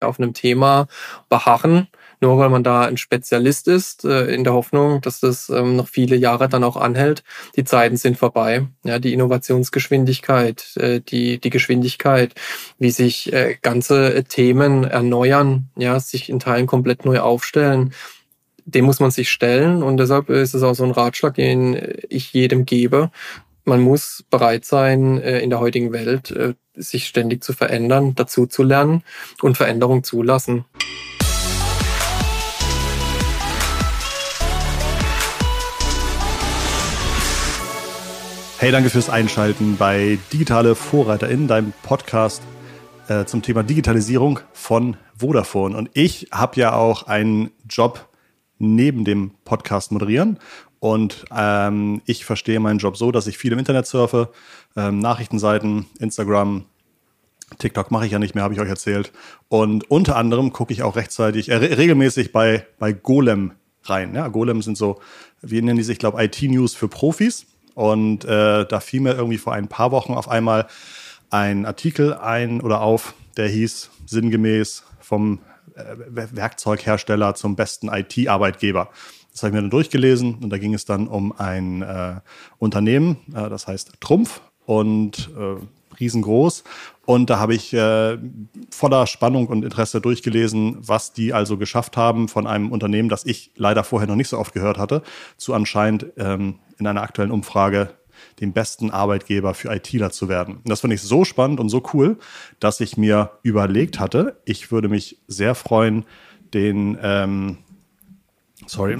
auf 0.00 0.18
einem 0.18 0.34
Thema 0.34 0.86
beharren, 1.28 1.88
nur 2.20 2.38
weil 2.38 2.50
man 2.50 2.62
da 2.62 2.82
ein 2.82 2.96
Spezialist 2.96 3.68
ist, 3.68 4.04
äh, 4.04 4.26
in 4.26 4.44
der 4.44 4.52
Hoffnung, 4.52 5.00
dass 5.00 5.20
das 5.20 5.48
ähm, 5.48 5.76
noch 5.76 5.88
viele 5.88 6.16
Jahre 6.16 6.48
dann 6.48 6.64
auch 6.64 6.76
anhält. 6.76 7.24
Die 7.56 7.64
Zeiten 7.64 7.96
sind 7.96 8.18
vorbei. 8.18 8.66
Ja, 8.84 8.98
die 8.98 9.14
Innovationsgeschwindigkeit, 9.14 10.76
äh, 10.76 11.00
die, 11.00 11.38
die 11.40 11.50
Geschwindigkeit, 11.50 12.34
wie 12.78 12.90
sich 12.90 13.32
äh, 13.32 13.56
ganze 13.62 14.24
Themen 14.24 14.84
erneuern, 14.84 15.70
ja, 15.76 15.98
sich 15.98 16.28
in 16.28 16.40
Teilen 16.40 16.66
komplett 16.66 17.04
neu 17.04 17.20
aufstellen, 17.20 17.94
dem 18.66 18.84
muss 18.84 19.00
man 19.00 19.10
sich 19.10 19.30
stellen 19.30 19.82
und 19.82 19.96
deshalb 19.96 20.28
ist 20.28 20.54
es 20.54 20.62
auch 20.62 20.74
so 20.74 20.84
ein 20.84 20.90
Ratschlag, 20.90 21.34
den 21.34 21.80
ich 22.08 22.32
jedem 22.32 22.66
gebe. 22.66 23.10
Man 23.64 23.80
muss 23.80 24.24
bereit 24.30 24.64
sein, 24.64 25.18
in 25.18 25.50
der 25.50 25.60
heutigen 25.60 25.92
Welt 25.92 26.34
sich 26.74 27.06
ständig 27.06 27.44
zu 27.44 27.52
verändern, 27.52 28.14
dazu 28.14 28.46
zu 28.46 28.62
lernen 28.62 29.02
und 29.42 29.56
Veränderung 29.56 30.02
zulassen. 30.02 30.64
Hey, 38.60 38.72
danke 38.72 38.90
fürs 38.90 39.08
Einschalten 39.08 39.78
bei 39.78 40.18
Digitale 40.34 40.74
VorreiterInnen, 40.74 41.48
deinem 41.48 41.72
Podcast 41.82 42.42
äh, 43.08 43.24
zum 43.24 43.40
Thema 43.40 43.62
Digitalisierung 43.62 44.40
von 44.52 44.98
Vodafone. 45.16 45.76
Und 45.76 45.88
ich 45.94 46.28
habe 46.30 46.60
ja 46.60 46.74
auch 46.74 47.04
einen 47.04 47.50
Job 47.66 48.08
neben 48.58 49.06
dem 49.06 49.32
Podcast 49.46 49.92
moderieren. 49.92 50.38
Und 50.80 51.26
ähm, 51.34 52.00
ich 52.06 52.24
verstehe 52.24 52.58
meinen 52.58 52.78
Job 52.78 52.96
so, 52.96 53.12
dass 53.12 53.26
ich 53.26 53.38
viel 53.38 53.52
im 53.52 53.58
Internet 53.58 53.86
surfe, 53.86 54.30
ähm, 54.76 54.98
Nachrichtenseiten, 54.98 55.86
Instagram, 55.98 56.64
TikTok 57.58 57.90
mache 57.90 58.06
ich 58.06 58.12
ja 58.12 58.18
nicht 58.18 58.34
mehr, 58.34 58.44
habe 58.44 58.54
ich 58.54 58.60
euch 58.60 58.68
erzählt. 58.68 59.12
Und 59.48 59.90
unter 59.90 60.16
anderem 60.16 60.52
gucke 60.52 60.72
ich 60.72 60.82
auch 60.82 60.96
rechtzeitig, 60.96 61.50
äh, 61.50 61.56
regelmäßig 61.56 62.32
bei, 62.32 62.66
bei 62.78 62.92
Golem 62.92 63.52
rein. 63.84 64.14
Ja, 64.14 64.28
Golem 64.28 64.62
sind 64.62 64.76
so, 64.76 65.00
wie 65.42 65.60
nennen 65.60 65.76
die 65.76 65.82
sich, 65.82 65.94
ich 65.94 65.98
glaube, 65.98 66.22
IT-News 66.22 66.74
für 66.74 66.88
Profis. 66.88 67.46
Und 67.74 68.24
äh, 68.24 68.66
da 68.66 68.80
fiel 68.80 69.00
mir 69.00 69.14
irgendwie 69.14 69.38
vor 69.38 69.52
ein 69.52 69.68
paar 69.68 69.90
Wochen 69.90 70.14
auf 70.14 70.28
einmal 70.28 70.66
ein 71.30 71.66
Artikel 71.66 72.14
ein 72.14 72.60
oder 72.60 72.80
auf, 72.80 73.14
der 73.36 73.48
hieß 73.48 73.90
sinngemäß 74.06 74.84
vom 74.98 75.40
äh, 75.74 75.82
Werkzeughersteller 76.32 77.34
zum 77.34 77.56
besten 77.56 77.88
IT-Arbeitgeber. 77.88 78.90
Das 79.40 79.44
habe 79.44 79.52
ich 79.52 79.54
mir 79.54 79.62
dann 79.62 79.70
durchgelesen 79.70 80.34
und 80.34 80.50
da 80.50 80.58
ging 80.58 80.74
es 80.74 80.84
dann 80.84 81.08
um 81.08 81.32
ein 81.32 81.80
äh, 81.80 82.16
Unternehmen, 82.58 83.16
äh, 83.34 83.48
das 83.48 83.66
heißt 83.66 83.92
Trumpf 83.98 84.42
und 84.66 85.30
äh, 85.34 85.64
riesengroß. 85.98 86.62
Und 87.06 87.30
da 87.30 87.38
habe 87.38 87.54
ich 87.54 87.72
äh, 87.72 88.18
voller 88.70 89.06
Spannung 89.06 89.46
und 89.46 89.64
Interesse 89.64 90.02
durchgelesen, 90.02 90.76
was 90.80 91.14
die 91.14 91.32
also 91.32 91.56
geschafft 91.56 91.96
haben 91.96 92.28
von 92.28 92.46
einem 92.46 92.70
Unternehmen, 92.70 93.08
das 93.08 93.24
ich 93.24 93.50
leider 93.56 93.82
vorher 93.82 94.06
noch 94.06 94.14
nicht 94.14 94.28
so 94.28 94.36
oft 94.36 94.52
gehört 94.52 94.76
hatte, 94.76 95.02
zu 95.38 95.54
anscheinend 95.54 96.04
ähm, 96.18 96.56
in 96.78 96.86
einer 96.86 97.00
aktuellen 97.00 97.30
Umfrage 97.30 97.94
den 98.40 98.52
besten 98.52 98.90
Arbeitgeber 98.90 99.54
für 99.54 99.74
ITler 99.74 100.10
zu 100.10 100.28
werden. 100.28 100.56
Und 100.56 100.68
das 100.68 100.80
fand 100.80 100.92
ich 100.92 101.00
so 101.00 101.24
spannend 101.24 101.60
und 101.60 101.70
so 101.70 101.82
cool, 101.94 102.18
dass 102.58 102.80
ich 102.80 102.98
mir 102.98 103.30
überlegt 103.42 104.00
hatte, 104.00 104.38
ich 104.44 104.70
würde 104.70 104.90
mich 104.90 105.16
sehr 105.28 105.54
freuen, 105.54 106.04
den, 106.52 106.98
ähm, 107.00 107.56
sorry, 108.66 108.98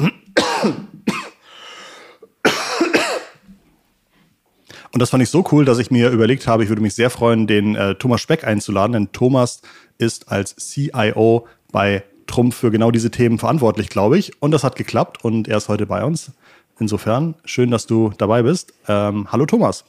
Und 4.92 4.98
das 5.00 5.10
fand 5.10 5.22
ich 5.22 5.30
so 5.30 5.44
cool, 5.52 5.64
dass 5.64 5.78
ich 5.78 5.90
mir 5.90 6.10
überlegt 6.10 6.46
habe, 6.46 6.64
ich 6.64 6.68
würde 6.68 6.82
mich 6.82 6.94
sehr 6.94 7.10
freuen, 7.10 7.46
den 7.46 7.76
äh, 7.76 7.94
Thomas 7.94 8.20
Speck 8.20 8.44
einzuladen, 8.44 8.92
denn 8.92 9.12
Thomas 9.12 9.62
ist 9.98 10.30
als 10.32 10.56
CIO 10.56 11.46
bei 11.70 12.02
Trumpf 12.26 12.56
für 12.56 12.70
genau 12.70 12.90
diese 12.90 13.10
Themen 13.10 13.38
verantwortlich, 13.38 13.88
glaube 13.88 14.18
ich. 14.18 14.42
Und 14.42 14.50
das 14.50 14.64
hat 14.64 14.76
geklappt 14.76 15.24
und 15.24 15.46
er 15.48 15.58
ist 15.58 15.68
heute 15.68 15.86
bei 15.86 16.04
uns. 16.04 16.32
Insofern, 16.78 17.34
schön, 17.44 17.70
dass 17.70 17.86
du 17.86 18.12
dabei 18.18 18.42
bist. 18.42 18.72
Ähm, 18.88 19.30
hallo 19.30 19.46
Thomas. 19.46 19.84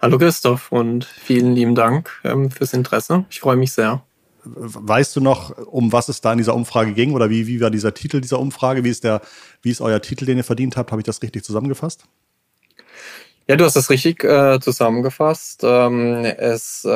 Hallo 0.00 0.16
Christoph 0.16 0.72
und 0.72 1.04
vielen 1.04 1.54
lieben 1.54 1.74
Dank 1.74 2.10
ähm, 2.24 2.50
fürs 2.50 2.72
Interesse. 2.72 3.26
Ich 3.28 3.40
freue 3.40 3.56
mich 3.56 3.72
sehr. 3.72 4.02
Weißt 4.44 5.16
du 5.16 5.20
noch, 5.20 5.56
um 5.66 5.92
was 5.92 6.08
es 6.08 6.20
da 6.20 6.32
in 6.32 6.38
dieser 6.38 6.54
Umfrage 6.54 6.92
ging 6.92 7.12
oder 7.12 7.30
wie, 7.30 7.46
wie 7.46 7.60
war 7.60 7.70
dieser 7.70 7.94
Titel 7.94 8.20
dieser 8.20 8.38
Umfrage? 8.38 8.84
Wie 8.84 8.90
ist, 8.90 9.04
der, 9.04 9.20
wie 9.62 9.70
ist 9.70 9.80
euer 9.80 10.00
Titel, 10.00 10.24
den 10.24 10.38
ihr 10.38 10.44
verdient 10.44 10.76
habt? 10.76 10.92
Habe 10.92 11.00
ich 11.00 11.06
das 11.06 11.22
richtig 11.22 11.44
zusammengefasst? 11.44 12.04
Ja, 13.50 13.56
du 13.56 13.64
hast 13.64 13.74
das 13.74 13.90
richtig 13.90 14.22
äh, 14.22 14.60
zusammengefasst. 14.60 15.62
Ähm, 15.64 16.24
es 16.24 16.84
äh, 16.84 16.88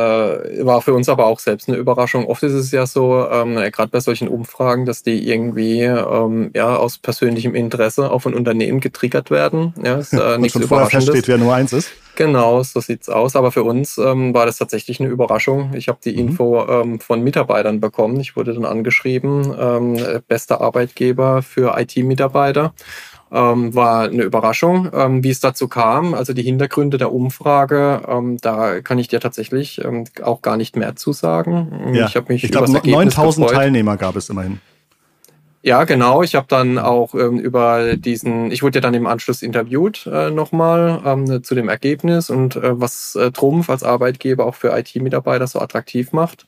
war 0.65 0.83
für 0.83 0.95
uns 0.95 1.09
aber 1.09 1.27
auch 1.27 1.41
selbst 1.41 1.69
eine 1.69 1.77
Überraschung. 1.77 2.27
Oft 2.27 2.45
ist 2.45 2.53
es 2.53 2.71
ja 2.71 2.87
so, 2.87 3.27
ähm, 3.29 3.57
gerade 3.73 3.89
bei 3.89 3.99
solchen 3.99 4.29
Umfragen, 4.29 4.87
dass 4.87 5.03
die 5.03 5.29
irgendwie 5.29 5.81
ähm, 5.81 6.53
ja 6.55 6.77
aus 6.77 6.99
persönlichem 6.99 7.57
Interesse 7.57 8.09
auf 8.09 8.25
ein 8.25 8.35
Unternehmen 8.35 8.79
getriggert 8.79 9.33
werden. 9.33 9.75
Ja, 9.83 9.97
ist, 9.97 10.13
äh, 10.13 10.39
nichts 10.39 10.53
schon 10.53 10.69
vorher 10.69 10.87
feststeht, 10.87 11.27
wer 11.27 11.39
nur 11.39 11.53
eins 11.53 11.73
ist. 11.73 11.91
Genau, 12.15 12.63
so 12.63 12.79
sieht's 12.79 13.09
aus. 13.09 13.35
Aber 13.35 13.51
für 13.51 13.65
uns 13.65 13.99
ähm, 13.99 14.33
war 14.33 14.47
das 14.47 14.59
tatsächlich 14.59 15.01
eine 15.01 15.09
Überraschung. 15.09 15.73
Ich 15.75 15.89
habe 15.89 15.99
die 16.05 16.13
mhm. 16.13 16.19
Info 16.21 16.65
ähm, 16.69 17.01
von 17.01 17.21
Mitarbeitern 17.25 17.81
bekommen. 17.81 18.21
Ich 18.21 18.37
wurde 18.37 18.55
dann 18.55 18.65
angeschrieben, 18.65 19.53
ähm, 19.59 20.23
bester 20.29 20.61
Arbeitgeber 20.61 21.43
für 21.43 21.77
IT-Mitarbeiter 21.77 22.73
ähm, 23.33 23.75
war 23.75 24.05
eine 24.05 24.23
Überraschung. 24.23 24.91
Ähm, 24.93 25.25
wie 25.25 25.31
es 25.31 25.41
dazu 25.41 25.69
kam, 25.69 26.15
also 26.15 26.33
die 26.33 26.43
Hintergründe 26.43 26.99
der 26.99 27.13
Umfrage, 27.13 28.03
ähm, 28.09 28.39
da 28.41 28.81
kann 28.81 28.99
ich 28.99 29.09
dir 29.09 29.21
tatsächlich 29.21 29.85
ähm, 29.85 30.05
auch 30.23 30.43
gar 30.43 30.57
nicht 30.57 30.77
mehr 30.77 30.97
zu 30.97 31.13
sagen. 31.13 31.93
Ja, 31.93 32.07
ich 32.07 32.17
habe 32.17 32.33
mich 32.33 32.45
ich 32.45 32.51
glaube, 32.51 32.71
9000 32.71 33.51
Teilnehmer 33.51 33.97
gab 33.97 34.17
es 34.17 34.29
immerhin. 34.29 34.61
Ja, 35.65 35.85
genau. 35.85 36.23
Ich 36.23 36.35
habe 36.35 36.47
dann 36.47 36.79
auch 36.79 37.15
ähm, 37.15 37.39
über 37.39 37.97
diesen, 37.97 38.51
ich 38.51 38.63
wurde 38.63 38.77
ja 38.77 38.81
dann 38.83 38.93
im 38.93 39.07
Anschluss 39.07 39.41
interviewt 39.41 40.07
äh, 40.07 40.31
nochmal 40.31 41.01
ähm, 41.07 41.43
zu 41.43 41.55
dem 41.55 41.71
Ergebnis 41.71 42.29
und 42.29 42.57
äh, 42.57 42.79
was 42.79 43.15
äh, 43.15 43.31
Trumpf 43.31 43.71
als 43.71 43.83
Arbeitgeber 43.83 44.45
auch 44.45 44.57
für 44.57 44.77
IT-Mitarbeiter 44.79 45.47
so 45.47 45.61
attraktiv 45.61 46.13
macht. 46.13 46.47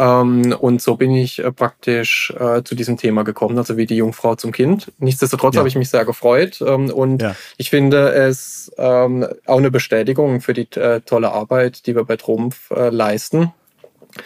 Ähm, 0.00 0.56
und 0.58 0.80
so 0.80 0.96
bin 0.96 1.14
ich 1.14 1.40
äh, 1.40 1.52
praktisch 1.52 2.32
äh, 2.38 2.62
zu 2.62 2.74
diesem 2.74 2.96
Thema 2.96 3.22
gekommen, 3.22 3.58
also 3.58 3.76
wie 3.76 3.84
die 3.84 3.96
Jungfrau 3.96 4.34
zum 4.34 4.50
Kind. 4.50 4.90
Nichtsdestotrotz 4.98 5.54
ja. 5.54 5.58
habe 5.58 5.68
ich 5.68 5.74
mich 5.74 5.90
sehr 5.90 6.06
gefreut 6.06 6.62
ähm, 6.66 6.88
und 6.88 7.20
ja. 7.20 7.36
ich 7.58 7.68
finde 7.68 8.08
es 8.08 8.72
ähm, 8.78 9.26
auch 9.44 9.58
eine 9.58 9.70
Bestätigung 9.70 10.40
für 10.40 10.54
die 10.54 10.66
äh, 10.72 11.02
tolle 11.02 11.32
Arbeit, 11.32 11.86
die 11.86 11.94
wir 11.94 12.04
bei 12.04 12.16
Trumpf 12.16 12.70
äh, 12.70 12.88
leisten. 12.88 13.52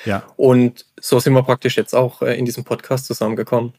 Ja. 0.04 0.22
Und 0.36 0.86
so 1.00 1.18
sind 1.18 1.32
wir 1.32 1.42
praktisch 1.42 1.76
jetzt 1.76 1.92
auch 1.92 2.22
äh, 2.22 2.38
in 2.38 2.44
diesem 2.44 2.62
Podcast 2.62 3.06
zusammengekommen. 3.06 3.72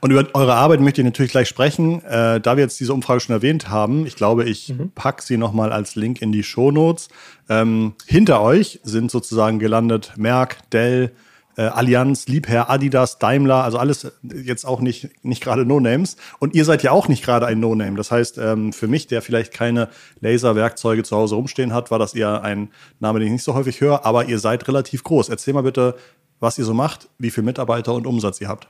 Und 0.00 0.10
über 0.10 0.26
eure 0.34 0.54
Arbeit 0.54 0.80
möchte 0.80 1.00
ich 1.00 1.04
natürlich 1.04 1.32
gleich 1.32 1.48
sprechen. 1.48 2.04
Äh, 2.04 2.40
da 2.40 2.56
wir 2.56 2.64
jetzt 2.64 2.80
diese 2.80 2.94
Umfrage 2.94 3.20
schon 3.20 3.34
erwähnt 3.34 3.68
haben, 3.68 4.06
ich 4.06 4.16
glaube, 4.16 4.44
ich 4.44 4.70
mhm. 4.70 4.90
packe 4.94 5.22
sie 5.22 5.36
nochmal 5.36 5.72
als 5.72 5.94
Link 5.94 6.22
in 6.22 6.32
die 6.32 6.42
Shownotes. 6.42 7.08
Ähm, 7.48 7.94
hinter 8.06 8.40
euch 8.40 8.80
sind 8.82 9.10
sozusagen 9.10 9.58
gelandet 9.58 10.12
Merck, 10.16 10.58
Dell, 10.70 11.12
äh, 11.56 11.62
Allianz, 11.62 12.28
Liebherr, 12.28 12.70
Adidas, 12.70 13.18
Daimler, 13.18 13.64
also 13.64 13.78
alles 13.78 14.10
jetzt 14.22 14.64
auch 14.64 14.80
nicht, 14.80 15.10
nicht 15.24 15.42
gerade 15.42 15.66
No-Names. 15.66 16.16
Und 16.38 16.54
ihr 16.54 16.64
seid 16.64 16.82
ja 16.82 16.92
auch 16.92 17.08
nicht 17.08 17.24
gerade 17.24 17.46
ein 17.46 17.60
No-Name. 17.60 17.96
Das 17.96 18.10
heißt, 18.10 18.38
ähm, 18.38 18.72
für 18.72 18.88
mich, 18.88 19.06
der 19.06 19.22
vielleicht 19.22 19.52
keine 19.52 19.88
Laserwerkzeuge 20.20 21.02
zu 21.02 21.16
Hause 21.16 21.34
rumstehen 21.34 21.74
hat, 21.74 21.90
war 21.90 21.98
das 21.98 22.14
eher 22.14 22.42
ein 22.42 22.70
Name, 23.00 23.18
den 23.18 23.26
ich 23.26 23.32
nicht 23.32 23.44
so 23.44 23.54
häufig 23.54 23.80
höre, 23.80 24.06
aber 24.06 24.26
ihr 24.26 24.38
seid 24.38 24.66
relativ 24.68 25.04
groß. 25.04 25.28
Erzähl 25.28 25.54
mal 25.54 25.62
bitte, 25.62 25.96
was 26.40 26.58
ihr 26.58 26.64
so 26.64 26.74
macht, 26.74 27.08
wie 27.18 27.30
viele 27.30 27.44
Mitarbeiter 27.44 27.94
und 27.94 28.06
Umsatz 28.06 28.40
ihr 28.40 28.48
habt. 28.48 28.68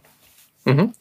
Mhm. 0.65 0.93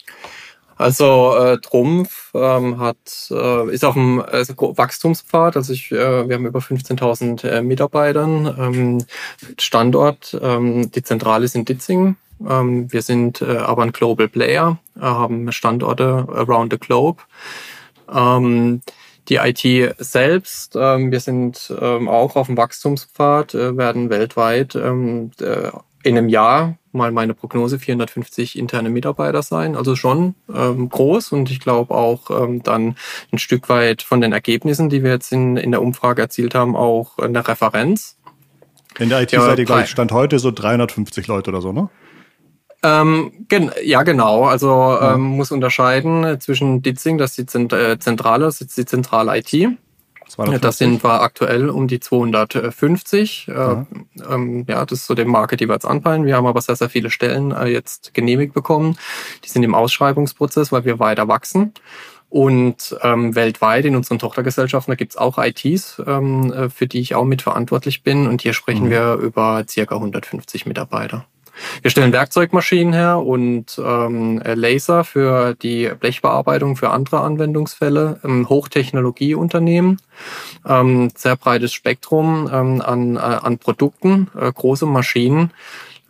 Also 0.82 1.36
äh, 1.38 1.60
Trumpf 1.60 2.32
ähm, 2.34 2.80
hat, 2.80 2.98
äh, 3.30 3.72
ist 3.72 3.86
auf 3.86 3.94
dem 3.94 4.20
äh, 4.20 4.44
Wachstumspfad. 4.48 5.56
Also 5.56 5.74
ich, 5.74 5.92
äh, 5.92 6.28
wir 6.28 6.36
haben 6.36 6.48
über 6.48 6.60
15.000 6.60 7.48
äh, 7.48 7.62
Mitarbeitern. 7.62 8.56
Ähm, 8.58 9.06
Standort, 9.60 10.36
ähm, 10.42 10.90
die 10.90 11.04
Zentrale 11.04 11.46
ist 11.46 11.56
in 11.56 11.66
Ditzingen. 11.66 12.18
Ähm, 12.50 12.92
wir 12.92 13.04
sind 13.04 13.44
äh, 13.44 13.58
aber 13.58 13.84
ein 13.84 13.92
Global 13.92 14.28
Player, 14.28 14.80
äh, 14.98 15.02
haben 15.02 15.52
Standorte 15.52 16.26
around 16.30 16.74
the 16.74 16.80
globe. 16.80 17.22
Ähm, 18.12 18.82
die 19.30 19.36
IT 19.36 19.96
selbst, 20.00 20.76
ähm, 20.76 21.12
wir 21.12 21.20
sind 21.20 21.72
ähm, 21.80 22.10
auch 22.10 22.36
auf 22.36 22.48
dem 22.48 22.58
Wachstumspfad, 22.58 23.54
äh, 23.54 23.78
werden 23.78 24.10
weltweit 24.10 24.76
ähm, 24.76 25.30
äh, 25.40 25.70
in 26.04 26.18
einem 26.18 26.28
Jahr 26.28 26.76
mal 26.94 27.12
meine 27.12 27.34
Prognose 27.34 27.80
450 27.80 28.58
interne 28.58 28.90
Mitarbeiter 28.90 29.42
sein, 29.42 29.76
also 29.76 29.96
schon 29.96 30.36
ähm, 30.54 30.90
groß 30.90 31.32
und 31.32 31.50
ich 31.52 31.60
glaube 31.60 31.94
auch 31.94 32.30
ähm, 32.30 32.64
dann 32.64 32.96
ein 33.32 33.38
Stück 33.38 33.70
weit 33.70 34.02
von 34.02 34.22
den 34.22 34.32
Ergebnissen, 34.32 34.90
die 34.90 35.04
wir 35.04 35.12
jetzt 35.12 35.32
in, 35.32 35.58
in 35.58 35.72
der 35.72 35.82
Umfrage 35.82 36.22
erzielt 36.22 36.56
haben, 36.56 36.76
auch 36.76 37.18
eine 37.18 37.48
Referenz. 37.48 38.18
In 39.00 39.10
der 39.10 39.22
IT 39.22 39.32
ja, 39.32 39.42
seid 39.42 39.60
ihr, 39.60 39.66
glaube 39.66 39.84
ich, 39.84 39.90
Stand 39.90 40.12
heute 40.12 40.40
so 40.40 40.52
350 40.52 41.28
Leute 41.28 41.50
oder 41.52 41.62
so, 41.62 41.72
ne? 41.72 41.90
Ähm, 42.84 43.46
gen 43.48 43.72
ja, 43.84 44.02
genau. 44.04 44.46
Also 44.46 44.68
ja. 44.68 45.14
Ähm, 45.14 45.22
muss 45.22 45.52
unterscheiden 45.52 46.40
zwischen 46.40 46.82
Ditzing, 46.82 47.18
das 47.18 47.38
ist 47.38 47.54
die 47.54 47.76
äh, 47.76 48.00
Zentrale, 48.00 48.46
das 48.46 48.60
ist 48.60 48.76
die 48.76 48.86
zentrale 48.86 49.38
IT 49.38 49.78
250? 50.32 50.62
Das 50.62 50.78
sind 50.78 51.04
wir 51.04 51.22
aktuell 51.22 51.70
um 51.70 51.88
die 51.88 52.00
250. 52.00 53.48
Äh, 53.48 53.54
ähm, 54.30 54.66
ja, 54.68 54.86
das 54.86 55.00
ist 55.00 55.08
so 55.08 55.16
die 55.16 55.26
Marke, 55.26 55.58
die 55.58 55.68
wir 55.68 55.74
jetzt 55.74 55.86
anpeilen. 55.86 56.26
Wir 56.26 56.36
haben 56.36 56.48
aber 56.48 56.62
sehr, 56.62 56.76
sehr 56.76 56.90
viele 56.90 57.10
Stellen 57.10 57.52
äh, 57.52 57.68
jetzt 57.68 58.14
genehmigt 58.14 58.54
bekommen. 58.54 58.98
Die 59.44 59.50
sind 59.50 59.64
im 59.64 59.76
Ausschreibungsprozess, 59.76 60.72
weil 60.72 60.86
wir 60.86 61.00
weiter 61.00 61.28
wachsen. 61.28 61.74
Und 62.30 62.96
ähm, 63.02 63.36
weltweit 63.36 63.84
in 63.84 63.96
unseren 63.98 64.18
Tochtergesellschaften, 64.18 64.94
da 64.94 64.96
gibt's 64.96 65.18
auch 65.18 65.38
ITs, 65.38 66.02
ähm, 66.08 66.54
äh, 66.54 66.70
für 66.70 66.88
die 66.88 67.02
ich 67.02 67.14
auch 67.14 67.26
mitverantwortlich 67.26 68.04
bin. 68.04 68.26
Und 68.28 68.42
hier 68.42 68.54
sprechen 68.54 68.86
mhm. 68.86 68.92
wir 68.92 69.14
über 69.16 69.66
circa 69.68 69.96
150 69.96 70.66
Mitarbeiter. 70.66 71.26
Wir 71.82 71.92
stellen 71.92 72.14
Werkzeugmaschinen 72.14 72.94
her 72.94 73.20
und 73.20 73.80
ähm, 73.84 74.42
Laser 74.44 75.04
für 75.04 75.56
die 75.56 75.92
Blechbearbeitung 76.00 76.76
für 76.76 76.90
andere 76.92 77.22
Anwendungsfälle. 77.22 78.20
Ähm, 78.24 78.50
Hochtechnologieunternehmen, 78.50 79.98
ähm, 80.68 81.12
sehr 81.16 81.36
breites 81.36 81.74
Spektrum 81.74 82.50
ähm, 82.52 82.82
an, 82.82 83.16
äh, 83.16 83.20
an 83.20 83.58
Produkten, 83.58 84.30
äh, 84.40 84.52
große 84.52 84.86
Maschinen 84.86 85.52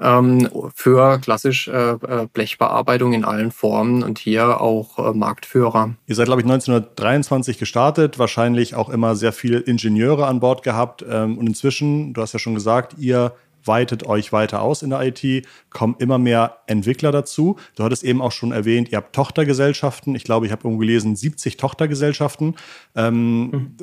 ähm, 0.01 0.49
für 0.73 1.19
klassisch 1.19 1.67
äh, 1.67 1.91
äh 1.91 2.27
Blechbearbeitung 2.33 3.13
in 3.13 3.23
allen 3.23 3.51
Formen 3.51 4.03
und 4.03 4.19
hier 4.19 4.59
auch 4.59 4.97
äh, 4.97 5.13
Marktführer. 5.13 5.93
Ihr 6.07 6.15
seid, 6.15 6.25
glaube 6.25 6.41
ich, 6.41 6.45
1923 6.45 7.57
gestartet, 7.57 8.19
wahrscheinlich 8.19 8.75
auch 8.75 8.89
immer 8.89 9.15
sehr 9.15 9.33
viele 9.33 9.59
Ingenieure 9.59 10.27
an 10.27 10.39
Bord 10.39 10.63
gehabt 10.63 11.05
ähm, 11.07 11.37
und 11.37 11.47
inzwischen, 11.47 12.13
du 12.13 12.21
hast 12.21 12.33
ja 12.33 12.39
schon 12.39 12.55
gesagt, 12.55 12.95
ihr 12.97 13.33
weitet 13.65 14.05
euch 14.05 14.31
weiter 14.31 14.61
aus 14.61 14.81
in 14.83 14.89
der 14.89 15.01
IT, 15.01 15.45
kommen 15.69 15.95
immer 15.99 16.17
mehr 16.17 16.57
Entwickler 16.67 17.11
dazu. 17.11 17.57
Du 17.75 17.83
hattest 17.83 18.03
eben 18.03 18.21
auch 18.21 18.31
schon 18.31 18.51
erwähnt, 18.51 18.91
ihr 18.91 18.97
habt 18.97 19.15
Tochtergesellschaften. 19.15 20.15
Ich 20.15 20.23
glaube, 20.23 20.45
ich 20.45 20.51
habe 20.51 20.63
irgendwo 20.63 20.79
gelesen, 20.79 21.15
70 21.15 21.57
Tochtergesellschaften. 21.57 22.55
Ähm, 22.95 23.41
mhm. 23.43 23.75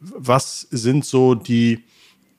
Was 0.00 0.60
sind 0.70 1.04
so 1.04 1.34
die 1.34 1.84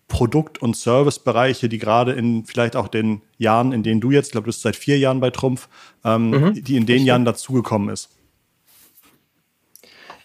Produkt- 0.07 0.62
und 0.62 0.75
Servicebereiche, 0.75 1.68
die 1.68 1.80
gerade 1.80 2.13
in 2.13 2.45
vielleicht 2.45 2.75
auch 2.75 2.88
den 2.88 3.22
Jahren, 3.38 3.74
in 3.74 3.84
denen 3.84 4.00
du 4.00 4.12
jetzt, 4.12 4.28
ich 4.28 4.31
glaube, 4.31 4.45
du 4.45 4.50
bist 4.50 4.62
seit 4.62 4.75
vier 4.75 4.98
Jahren 4.98 5.19
bei 5.19 5.31
Trumpf, 5.31 5.68
ähm, 6.06 6.30
mhm. 6.30 6.63
die 6.63 6.78
in 6.78 6.86
den 6.86 7.04
Jahren 7.06 7.25
dazugekommen 7.25 7.89
ist? 7.89 8.10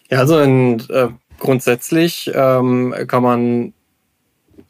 Ja, 0.09 0.19
also 0.19 0.39
in, 0.39 0.79
äh, 0.91 1.09
grundsätzlich 1.39 2.31
ähm, 2.35 2.95
kann 3.09 3.23
man 3.23 3.73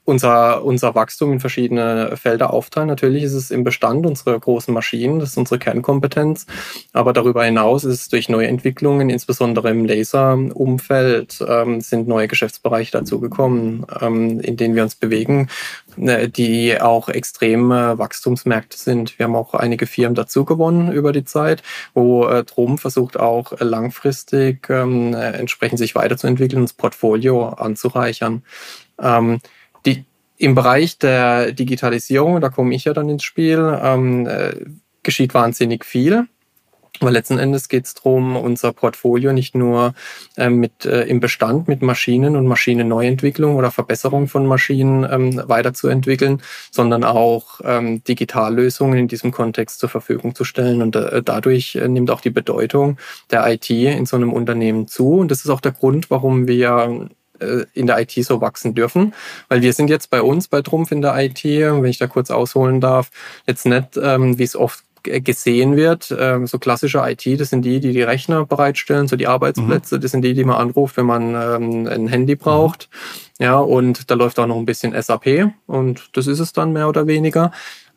unser, 0.04 0.64
unser 0.64 0.94
Wachstum 0.94 1.32
in 1.32 1.40
verschiedene 1.40 2.16
Felder 2.16 2.52
aufteilen. 2.52 2.88
Natürlich 2.88 3.22
ist 3.22 3.34
es 3.34 3.50
im 3.50 3.62
Bestand 3.62 4.04
unsere 4.04 4.38
großen 4.38 4.74
Maschinen, 4.74 5.20
das 5.20 5.30
ist 5.30 5.36
unsere 5.36 5.60
Kernkompetenz. 5.60 6.46
Aber 6.92 7.12
darüber 7.12 7.44
hinaus 7.44 7.84
ist 7.84 8.00
es 8.00 8.08
durch 8.08 8.28
neue 8.28 8.48
Entwicklungen, 8.48 9.10
insbesondere 9.10 9.70
im 9.70 9.84
Laserumfeld, 9.84 11.44
ähm, 11.46 11.80
sind 11.80 12.08
neue 12.08 12.26
Geschäftsbereiche 12.26 12.92
dazugekommen, 12.92 13.86
ähm, 14.00 14.40
in 14.40 14.56
denen 14.56 14.74
wir 14.74 14.82
uns 14.82 14.96
bewegen, 14.96 15.48
äh, 15.96 16.28
die 16.28 16.80
auch 16.80 17.08
extreme 17.08 17.96
Wachstumsmärkte 17.96 18.76
sind. 18.76 19.18
Wir 19.18 19.24
haben 19.24 19.36
auch 19.36 19.54
einige 19.54 19.86
Firmen 19.86 20.16
dazu 20.16 20.44
gewonnen 20.44 20.90
über 20.90 21.12
die 21.12 21.24
Zeit, 21.24 21.62
wo 21.94 22.26
äh, 22.26 22.42
Drum 22.42 22.76
versucht 22.76 23.20
auch 23.20 23.52
langfristig 23.60 24.68
ähm, 24.68 25.14
äh, 25.14 25.30
entsprechend 25.32 25.78
sich 25.78 25.94
weiterzuentwickeln, 25.94 26.62
das 26.62 26.72
Portfolio 26.72 27.50
anzureichern. 27.50 28.42
Ähm, 29.00 29.38
die, 29.86 30.04
Im 30.38 30.54
Bereich 30.54 30.98
der 30.98 31.52
Digitalisierung, 31.52 32.40
da 32.40 32.48
komme 32.48 32.74
ich 32.74 32.84
ja 32.84 32.92
dann 32.92 33.08
ins 33.08 33.24
Spiel, 33.24 33.78
ähm, 33.82 34.26
äh, 34.26 34.54
geschieht 35.02 35.34
wahnsinnig 35.34 35.84
viel. 35.84 36.26
Aber 37.00 37.10
letzten 37.10 37.38
Endes 37.38 37.68
geht 37.68 37.86
es 37.86 37.94
darum, 37.94 38.36
unser 38.36 38.72
Portfolio 38.72 39.32
nicht 39.32 39.56
nur 39.56 39.94
ähm, 40.36 40.58
mit 40.58 40.84
äh, 40.84 41.02
im 41.02 41.18
Bestand 41.18 41.66
mit 41.66 41.82
Maschinen 41.82 42.36
und 42.36 42.46
Maschinenneuentwicklung 42.46 43.56
oder 43.56 43.72
Verbesserung 43.72 44.28
von 44.28 44.46
Maschinen 44.46 45.04
ähm, 45.10 45.42
weiterzuentwickeln, 45.46 46.42
sondern 46.70 47.02
auch 47.02 47.60
ähm, 47.64 48.04
Digitallösungen 48.04 48.98
in 48.98 49.08
diesem 49.08 49.32
Kontext 49.32 49.80
zur 49.80 49.88
Verfügung 49.88 50.36
zu 50.36 50.44
stellen. 50.44 50.80
Und 50.80 50.94
äh, 50.94 51.22
dadurch 51.22 51.74
äh, 51.74 51.88
nimmt 51.88 52.10
auch 52.10 52.20
die 52.20 52.30
Bedeutung 52.30 52.98
der 53.30 53.50
IT 53.52 53.68
in 53.70 54.06
so 54.06 54.16
einem 54.16 54.32
Unternehmen 54.32 54.86
zu. 54.86 55.14
Und 55.14 55.30
das 55.30 55.44
ist 55.44 55.50
auch 55.50 55.60
der 55.60 55.72
Grund, 55.72 56.10
warum 56.10 56.46
wir 56.46 57.08
äh, 57.10 57.14
in 57.74 57.86
der 57.86 58.00
IT 58.00 58.12
so 58.12 58.40
wachsen 58.40 58.74
dürfen. 58.74 59.14
Weil 59.48 59.62
wir 59.62 59.72
sind 59.72 59.88
jetzt 59.88 60.10
bei 60.10 60.22
uns 60.22 60.48
bei 60.48 60.62
Trumpf 60.62 60.92
in 60.92 61.02
der 61.02 61.16
IT, 61.16 61.44
wenn 61.44 61.84
ich 61.84 61.98
da 61.98 62.06
kurz 62.06 62.30
ausholen 62.30 62.80
darf, 62.80 63.10
jetzt 63.46 63.66
nicht, 63.66 63.96
ähm, 63.96 64.38
wie 64.38 64.44
es 64.44 64.56
oft 64.56 64.84
gesehen 65.02 65.76
wird. 65.76 66.14
Ähm, 66.16 66.46
so 66.46 66.58
klassische 66.58 66.98
IT, 66.98 67.40
das 67.40 67.50
sind 67.50 67.64
die, 67.64 67.80
die 67.80 67.92
die 67.92 68.02
Rechner 68.02 68.46
bereitstellen, 68.46 69.08
so 69.08 69.16
die 69.16 69.26
Arbeitsplätze, 69.26 69.96
mhm. 69.96 70.00
das 70.00 70.10
sind 70.10 70.22
die, 70.22 70.34
die 70.34 70.44
man 70.44 70.56
anruft, 70.56 70.96
wenn 70.96 71.06
man 71.06 71.34
ähm, 71.34 71.86
ein 71.86 72.08
Handy 72.08 72.36
braucht. 72.36 72.88
Mhm. 73.38 73.44
Ja, 73.44 73.58
und 73.58 74.10
da 74.10 74.14
läuft 74.14 74.38
auch 74.38 74.46
noch 74.46 74.56
ein 74.56 74.66
bisschen 74.66 74.94
SAP 75.00 75.50
und 75.66 76.10
das 76.12 76.26
ist 76.26 76.38
es 76.38 76.52
dann 76.52 76.72
mehr 76.72 76.88
oder 76.88 77.06
weniger. 77.06 77.50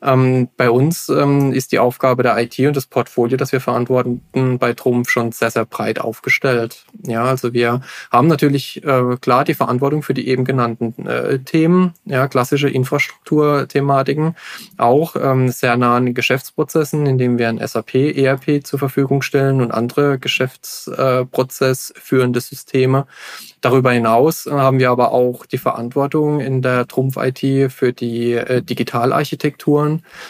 Ähm, 0.06 0.50
bei 0.56 0.70
uns 0.70 1.10
ähm, 1.10 1.52
ist 1.52 1.72
die 1.72 1.80
Aufgabe 1.80 2.22
der 2.22 2.38
IT 2.38 2.60
und 2.60 2.78
das 2.78 2.86
Portfolio, 2.86 3.38
das 3.38 3.52
wir 3.52 3.60
verantworten, 3.60 4.22
bei 4.60 4.74
Trumpf 4.74 5.10
schon 5.10 5.32
sehr, 5.32 5.50
sehr 5.50 5.66
breit 5.66 6.00
aufgestellt. 6.00 6.86
Ja, 7.04 7.24
also 7.24 7.54
wir 7.54 7.82
haben 8.12 8.28
natürlich 8.28 8.84
äh, 8.84 9.16
klar 9.20 9.44
die 9.44 9.56
Verantwortung 9.56 10.04
für 10.04 10.14
die 10.14 10.28
eben 10.28 10.46
genannten 10.46 11.08
äh, 11.08 11.40
Themen, 11.40 11.96
ja, 12.06 12.28
klassische 12.28 12.70
Infrastrukturthematiken, 12.70 14.36
auch 14.78 15.16
ähm, 15.16 15.50
sehr 15.50 15.76
nah 15.76 15.98
an 15.98 16.14
Geschäftsprozessen, 16.14 17.08
indem 17.08 17.40
wir 17.40 17.50
ein 17.50 17.66
SAP, 17.66 17.96
ERP 17.96 18.64
zur 18.64 18.78
Verfügung 18.78 19.24
stellen 19.24 19.62
und 19.62 19.72
andere 19.72 20.20
Geschäftsprozessführende 20.20 22.42
Systeme. 22.42 23.08
Darüber 23.62 23.92
hinaus 23.92 24.46
haben 24.46 24.78
wir 24.78 24.92
aber 24.92 25.12
auch 25.12 25.48
die 25.48 25.58
Verantwortung 25.58 26.40
in 26.40 26.62
der 26.62 26.88
Trumpf-IT 26.88 27.72
für 27.72 27.94
die 27.94 28.34
äh, 28.34 28.62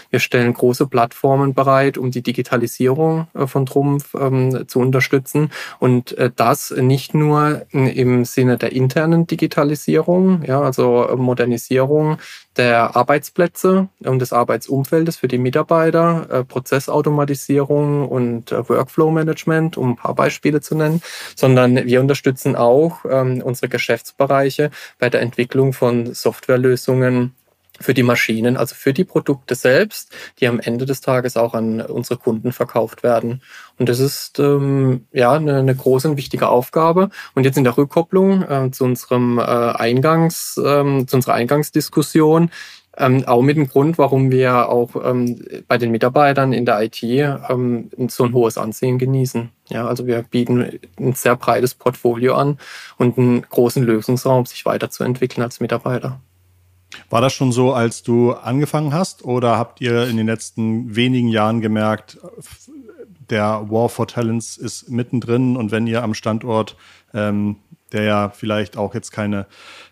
Wir 0.09 0.19
stellen 0.19 0.53
große 0.53 0.87
Plattformen 0.87 1.53
bereit, 1.53 1.97
um 1.97 2.11
die 2.11 2.21
Digitalisierung 2.21 3.27
äh, 3.33 3.47
von 3.47 3.65
Trumpf 3.65 4.13
ähm, 4.15 4.67
zu 4.67 4.79
unterstützen. 4.79 5.51
Und 5.79 6.17
äh, 6.17 6.31
das 6.35 6.71
nicht 6.71 7.13
nur 7.13 7.65
im 7.71 8.25
Sinne 8.25 8.57
der 8.57 8.71
internen 8.71 9.27
Digitalisierung, 9.27 10.43
ja, 10.43 10.61
also 10.61 11.09
Modernisierung 11.15 12.17
der 12.57 12.95
Arbeitsplätze 12.95 13.89
und 14.03 14.19
des 14.19 14.31
Arbeitsumfeldes 14.31 15.17
für 15.17 15.27
die 15.27 15.37
Mitarbeiter, 15.37 16.27
äh, 16.29 16.43
Prozessautomatisierung 16.43 18.07
und 18.07 18.51
äh, 18.51 18.67
Workflow-Management, 18.69 19.77
um 19.77 19.91
ein 19.91 19.95
paar 19.95 20.15
Beispiele 20.15 20.61
zu 20.61 20.75
nennen, 20.75 21.01
sondern 21.35 21.75
wir 21.75 21.99
unterstützen 21.99 22.55
auch 22.55 22.99
ähm, 23.09 23.41
unsere 23.43 23.69
Geschäftsbereiche 23.69 24.71
bei 24.99 25.09
der 25.09 25.21
Entwicklung 25.21 25.73
von 25.73 26.13
Softwarelösungen 26.13 27.35
für 27.79 27.93
die 27.93 28.03
Maschinen, 28.03 28.57
also 28.57 28.75
für 28.75 28.93
die 28.93 29.03
Produkte 29.03 29.55
selbst, 29.55 30.13
die 30.39 30.47
am 30.47 30.59
Ende 30.59 30.85
des 30.85 31.01
Tages 31.01 31.37
auch 31.37 31.53
an 31.53 31.81
unsere 31.81 32.17
Kunden 32.17 32.51
verkauft 32.51 33.03
werden. 33.03 33.41
Und 33.77 33.89
das 33.89 33.99
ist 33.99 34.39
ähm, 34.39 35.07
ja 35.11 35.33
eine, 35.33 35.57
eine 35.57 35.75
große 35.75 36.09
und 36.09 36.17
wichtige 36.17 36.49
Aufgabe. 36.49 37.09
Und 37.33 37.43
jetzt 37.43 37.57
in 37.57 37.63
der 37.63 37.77
Rückkopplung 37.77 38.43
äh, 38.43 38.71
zu 38.71 38.85
unserem 38.85 39.39
äh, 39.39 39.41
Eingangs, 39.41 40.59
ähm, 40.63 41.07
zu 41.07 41.17
unserer 41.17 41.33
Eingangsdiskussion, 41.33 42.49
ähm, 42.97 43.25
auch 43.25 43.41
mit 43.41 43.57
dem 43.57 43.67
Grund, 43.67 43.97
warum 43.97 44.31
wir 44.31 44.69
auch 44.69 44.91
ähm, 45.03 45.43
bei 45.67 45.77
den 45.77 45.91
Mitarbeitern 45.91 46.53
in 46.53 46.65
der 46.65 46.81
IT 46.81 47.03
ähm, 47.03 47.89
so 48.07 48.23
ein 48.23 48.33
hohes 48.33 48.57
Ansehen 48.57 48.97
genießen. 48.97 49.49
Ja, 49.67 49.85
also 49.87 50.07
wir 50.07 50.23
bieten 50.23 50.79
ein 50.97 51.13
sehr 51.13 51.35
breites 51.35 51.73
Portfolio 51.75 52.35
an 52.35 52.57
und 52.97 53.17
einen 53.17 53.41
großen 53.41 53.83
Lösungsraum, 53.83 54.45
sich 54.45 54.65
weiterzuentwickeln 54.65 55.43
als 55.43 55.59
Mitarbeiter. 55.59 56.21
War 57.09 57.21
das 57.21 57.33
schon 57.33 57.51
so, 57.51 57.73
als 57.73 58.03
du 58.03 58.33
angefangen 58.33 58.93
hast, 58.93 59.23
oder 59.23 59.57
habt 59.57 59.81
ihr 59.81 60.07
in 60.07 60.17
den 60.17 60.27
letzten 60.27 60.95
wenigen 60.95 61.27
Jahren 61.27 61.61
gemerkt, 61.61 62.17
der 63.29 63.65
War 63.69 63.89
for 63.89 64.07
Talents 64.07 64.57
ist 64.57 64.89
mittendrin 64.89 65.57
und 65.57 65.71
wenn 65.71 65.87
ihr 65.87 66.03
am 66.03 66.13
Standort, 66.13 66.75
ähm, 67.13 67.57
der 67.91 68.03
ja 68.03 68.29
vielleicht 68.29 68.77
auch 68.77 68.93
jetzt 68.93 69.11
keine, 69.11 69.47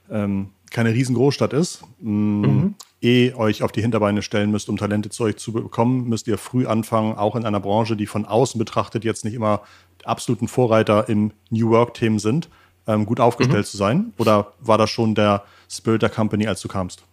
ähm, 0.09 0.49
keine 0.71 0.93
Riesengroßstadt 0.93 1.53
ist, 1.53 1.83
mh, 1.99 2.47
mhm. 2.47 2.75
eh 3.01 3.33
euch 3.33 3.63
auf 3.63 3.71
die 3.71 3.81
Hinterbeine 3.81 4.21
stellen 4.21 4.51
müsst, 4.51 4.69
um 4.69 4.77
Talente 4.77 5.09
zu 5.09 5.23
euch 5.23 5.37
zu 5.37 5.53
bekommen, 5.53 6.09
müsst 6.09 6.27
ihr 6.27 6.37
früh 6.37 6.67
anfangen, 6.67 7.17
auch 7.17 7.35
in 7.35 7.45
einer 7.45 7.59
Branche, 7.59 7.95
die 7.95 8.07
von 8.07 8.25
außen 8.25 8.59
betrachtet 8.59 9.03
jetzt 9.03 9.25
nicht 9.25 9.33
immer 9.33 9.61
absoluten 10.03 10.47
Vorreiter 10.47 11.07
im 11.09 11.31
New 11.49 11.69
Work-Themen 11.69 12.19
sind, 12.19 12.49
ähm, 12.87 13.05
gut 13.05 13.19
aufgestellt 13.19 13.65
mhm. 13.65 13.69
zu 13.69 13.77
sein? 13.77 14.13
Oder 14.17 14.53
war 14.59 14.77
das 14.77 14.89
schon 14.89 15.15
der 15.15 15.43
Spirit 15.75 16.01
der 16.01 16.09
Company, 16.09 16.47
als 16.47 16.61
du 16.61 16.67
kamst? 16.67 17.03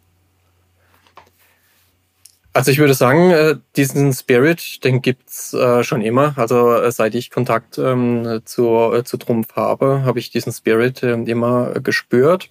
Also 2.53 2.73
ich 2.73 2.79
würde 2.79 2.95
sagen, 2.95 3.31
äh, 3.31 3.57
diesen 3.77 4.13
Spirit, 4.13 4.83
den 4.85 5.03
gibt's 5.03 5.55
äh, 5.55 5.85
schon 5.85 6.03
immer. 6.03 6.35
Also 6.37 6.75
äh, 6.75 6.91
seit 6.91 7.15
ich 7.15 7.31
Kontakt 7.31 7.79
ähm, 7.79 8.41
zu, 8.45 9.03
zu 9.05 9.17
Trumpf 9.19 9.55
habe, 9.55 10.03
habe 10.05 10.19
ich 10.19 10.31
diesen 10.31 10.53
Spirit 10.53 11.03
ähm, 11.03 11.27
immer 11.27 11.75
gespürt 11.81 12.51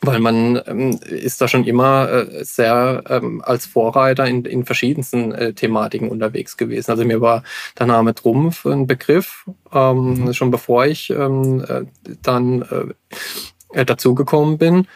weil 0.00 0.20
man 0.20 0.62
ähm, 0.66 1.00
ist 1.08 1.40
da 1.40 1.48
schon 1.48 1.64
immer 1.64 2.24
sehr 2.44 3.02
als 3.42 3.66
Vorreiter 3.66 4.26
in, 4.26 4.44
in 4.44 4.64
verschiedensten 4.64 5.56
Thematiken 5.56 6.08
unterwegs 6.08 6.56
gewesen. 6.56 6.92
Also 6.92 7.04
mir 7.04 7.20
war 7.20 7.42
der 7.76 7.86
Name 7.86 8.14
Trumpf 8.14 8.64
ein 8.64 8.86
Begriff, 8.86 9.44
mhm. 9.74 10.32
schon 10.34 10.52
bevor 10.52 10.86
ich 10.86 11.12
dann 12.22 12.94
dazugekommen 13.74 14.56
bin 14.56 14.86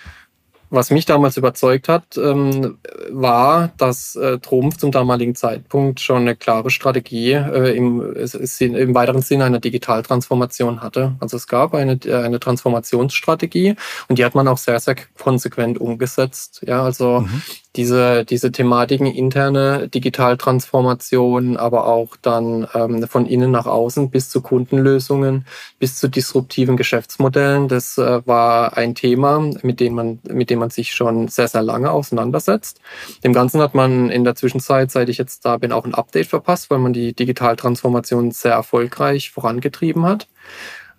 was 0.73 0.91
mich 0.91 1.05
damals 1.05 1.37
überzeugt 1.37 1.89
hat, 1.89 2.17
ähm, 2.17 2.79
war, 3.11 3.73
dass 3.77 4.17
äh, 4.17 4.39
Trumpf 4.39 4.79
zum 4.79 4.91
damaligen 4.91 5.35
Zeitpunkt 5.35 6.01
schon 6.01 6.23
eine 6.23 6.35
klare 6.35 6.71
Strategie 6.71 7.33
äh, 7.33 7.77
im, 7.77 8.01
im 8.01 8.95
weiteren 8.95 9.21
Sinne 9.21 9.45
einer 9.45 9.61
Digitaltransformation 9.61 10.81
hatte. 10.81 11.15
Also 11.21 11.37
es 11.37 11.47
gab 11.47 11.75
eine, 11.75 11.99
äh, 12.07 12.15
eine 12.15 12.41
Transformationsstrategie 12.41 13.77
und 14.09 14.19
die 14.19 14.25
hat 14.25 14.35
man 14.35 14.49
auch 14.49 14.59
sehr, 14.59 14.81
sehr 14.81 14.97
konsequent 15.19 15.79
umgesetzt. 15.79 16.63
Ja, 16.67 16.83
also 16.83 17.21
mhm 17.21 17.43
diese, 17.77 18.25
diese 18.25 18.53
Thematiken 18.53 19.07
interne 19.07 19.89
Digitaltransformation, 19.89 21.57
aber 21.57 21.87
auch 21.87 22.17
dann 22.21 22.67
ähm, 22.75 23.07
von 23.09 23.27
innen 23.27 23.51
nach 23.51 23.67
außen 23.67 24.11
bis 24.11 24.29
zu 24.29 24.43
Kundenlösungen, 24.43 25.47
bis 25.79 25.99
zu 25.99 26.09
disruptiven 26.09 26.77
Geschäftsmodellen. 26.77 27.69
Das 27.69 27.97
äh, 27.97 28.27
war 28.27 28.77
ein 28.77 28.95
Thema, 28.95 29.51
mit 29.63 29.81
dem 29.81 29.95
man, 29.95 30.19
mit 30.29 30.51
dem 30.51 30.59
man 30.59 30.71
sich 30.71 30.93
schon 30.93 31.29
sehr, 31.29 31.49
sehr 31.49 31.63
lange 31.63 31.91
auseinandersetzt. 31.91 32.81
Dem 33.25 33.33
Ganzen 33.33 33.61
hat 33.63 33.75
man 33.75 34.11
in 34.11 34.25
der 34.25 34.35
Zwischenzeit, 34.35 34.91
seit 34.91 35.09
ich 35.09 35.19
jetzt 35.19 35.45
da 35.45 35.57
bin, 35.57 35.73
auch 35.73 35.87
ein 35.87 35.95
Update 35.95 36.27
verpasst, 36.27 36.71
weil 36.71 36.79
man 36.79 36.93
die 36.93 37.15
Digitaltransformation 37.15 38.33
sehr 38.33 38.53
erfolgreich 38.53 39.31
vorangetrieben 39.31 40.05
hat 40.05 40.29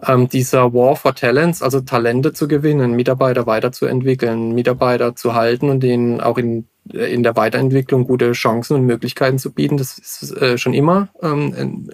ähm, 0.07 0.29
dieser 0.29 0.73
War 0.73 0.95
for 0.95 1.15
Talents, 1.15 1.61
also 1.61 1.81
Talente 1.81 2.33
zu 2.33 2.47
gewinnen, 2.47 2.93
Mitarbeiter 2.93 3.45
weiterzuentwickeln, 3.45 4.53
Mitarbeiter 4.53 5.15
zu 5.15 5.33
halten 5.33 5.69
und 5.69 5.81
denen 5.81 6.21
auch 6.21 6.37
in, 6.37 6.67
äh, 6.91 7.13
in 7.13 7.23
der 7.23 7.35
Weiterentwicklung 7.35 8.05
gute 8.05 8.31
Chancen 8.33 8.75
und 8.75 8.85
Möglichkeiten 8.85 9.39
zu 9.39 9.51
bieten, 9.51 9.77
das 9.77 9.97
ist 9.97 10.31
äh, 10.41 10.57
schon 10.57 10.73
immer 10.73 11.09
ähm, 11.21 11.89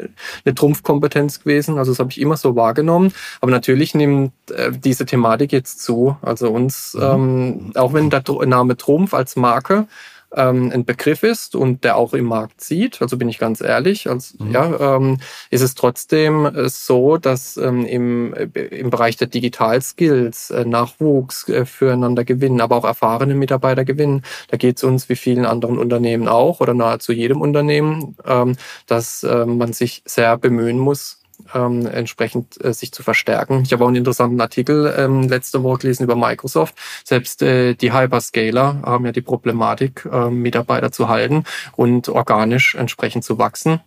eine 0.45 0.55
Trumpfkompetenz 0.55 1.41
gewesen. 1.41 1.77
Also 1.77 1.91
das 1.91 1.99
habe 1.99 2.11
ich 2.11 2.19
immer 2.19 2.37
so 2.37 2.55
wahrgenommen. 2.55 3.11
Aber 3.41 3.51
natürlich 3.51 3.95
nimmt 3.95 4.33
äh, 4.51 4.71
diese 4.71 5.05
Thematik 5.05 5.51
jetzt 5.51 5.81
zu. 5.83 6.17
Also 6.21 6.49
uns, 6.49 6.93
mhm. 6.93 7.01
ähm, 7.01 7.71
auch 7.75 7.93
wenn 7.93 8.09
der 8.09 8.23
Name 8.45 8.77
Trumpf 8.77 9.13
als 9.13 9.35
Marke 9.35 9.87
ähm, 10.35 10.71
ein 10.73 10.85
Begriff 10.85 11.23
ist 11.23 11.55
und 11.55 11.83
der 11.83 11.97
auch 11.97 12.13
im 12.13 12.25
Markt 12.25 12.61
zieht, 12.61 13.01
also 13.01 13.17
bin 13.17 13.29
ich 13.29 13.39
ganz 13.39 13.61
ehrlich, 13.61 14.09
als, 14.09 14.37
mhm. 14.39 14.51
ja, 14.51 14.95
ähm, 14.95 15.17
ist 15.49 15.61
es 15.61 15.75
trotzdem 15.75 16.45
äh, 16.45 16.69
so, 16.69 17.17
dass 17.17 17.57
ähm, 17.57 17.85
im, 17.85 18.33
äh, 18.33 18.43
im 18.43 18.89
Bereich 18.89 19.17
der 19.17 19.27
Digital-Skills 19.27 20.51
äh, 20.51 20.65
Nachwuchs 20.65 21.47
äh, 21.49 21.65
füreinander 21.65 22.23
gewinnen, 22.23 22.61
aber 22.61 22.77
auch 22.77 22.85
erfahrene 22.85 23.35
Mitarbeiter 23.35 23.85
gewinnen. 23.85 24.23
Da 24.49 24.57
geht 24.57 24.77
es 24.77 24.83
uns 24.83 25.09
wie 25.09 25.15
vielen 25.15 25.45
anderen 25.45 25.77
Unternehmen 25.77 26.27
auch 26.27 26.59
oder 26.59 26.73
nahezu 26.73 27.11
jedem 27.11 27.41
Unternehmen, 27.41 28.15
ähm, 28.25 28.55
dass 28.87 29.23
äh, 29.23 29.45
man 29.45 29.73
sich 29.73 30.03
sehr 30.05 30.37
bemühen 30.37 30.77
muss, 30.77 31.18
ähm, 31.53 31.85
entsprechend 31.85 32.63
äh, 32.63 32.73
sich 32.73 32.91
zu 32.91 33.03
verstärken. 33.03 33.63
Ich 33.65 33.73
habe 33.73 33.83
auch 33.83 33.87
einen 33.87 33.97
interessanten 33.97 34.39
Artikel 34.41 34.93
ähm, 34.97 35.23
letzte 35.23 35.63
Woche 35.63 35.79
gelesen 35.79 36.03
über 36.03 36.15
Microsoft. 36.15 36.75
Selbst 37.03 37.41
äh, 37.41 37.75
die 37.75 37.93
Hyperscaler 37.93 38.81
haben 38.83 39.05
ja 39.05 39.11
die 39.11 39.21
Problematik, 39.21 40.07
äh, 40.11 40.29
Mitarbeiter 40.29 40.91
zu 40.91 41.09
halten 41.09 41.43
und 41.75 42.09
organisch 42.09 42.75
entsprechend 42.75 43.23
zu 43.23 43.37
wachsen 43.37 43.81